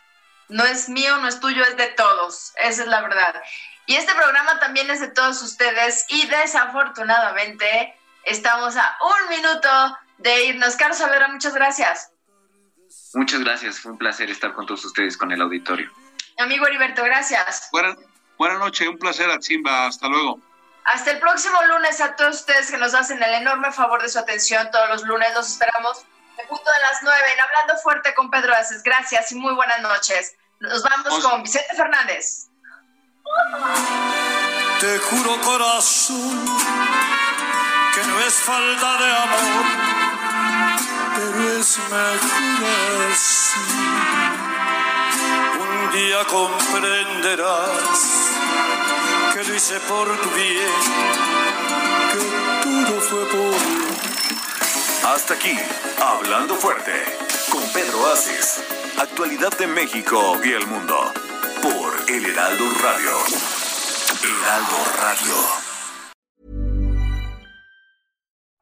[0.48, 2.52] No es mío, no es tuyo, es de todos.
[2.56, 3.42] Esa es la verdad.
[3.86, 10.44] Y este programa también es de todos ustedes y desafortunadamente estamos a un minuto de
[10.44, 10.76] irnos.
[10.76, 12.10] Carlos Savera, muchas gracias.
[13.14, 15.90] Muchas gracias, fue un placer estar con todos ustedes, con el auditorio.
[16.38, 17.68] Amigo Heriberto, gracias.
[17.72, 17.96] Buenas
[18.36, 20.38] buena noches, un placer, Atzimba, hasta luego.
[20.84, 24.18] Hasta el próximo lunes a todos ustedes que nos hacen el enorme favor de su
[24.18, 24.70] atención.
[24.70, 26.04] Todos los lunes los esperamos
[26.38, 28.82] de punto de las nueve en Hablando Fuerte con Pedro Aces.
[28.82, 30.36] Gracias y muy buenas noches.
[30.60, 32.46] Nos vamos con Vicente Fernández.
[34.80, 36.44] Te juro corazón
[37.94, 39.64] que no es falta de amor,
[41.16, 43.60] pero es mejor así.
[45.60, 47.98] Un día comprenderás
[49.34, 50.70] que lo hice por tu bien,
[52.12, 53.77] que todo fue por
[55.12, 55.56] hasta aquí,
[56.00, 56.92] Hablando Fuerte,
[57.50, 58.62] con Pedro Aces.
[58.98, 60.96] Actualidad de México y el mundo.
[61.62, 63.14] Por El Heraldo Radio.
[64.22, 65.34] Heraldo Radio.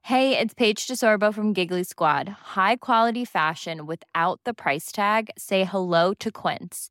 [0.02, 2.28] Hey, it's Paige DeSorbo from Giggly Squad.
[2.54, 5.30] High quality fashion without the price tag?
[5.36, 6.90] Say hello to Quince.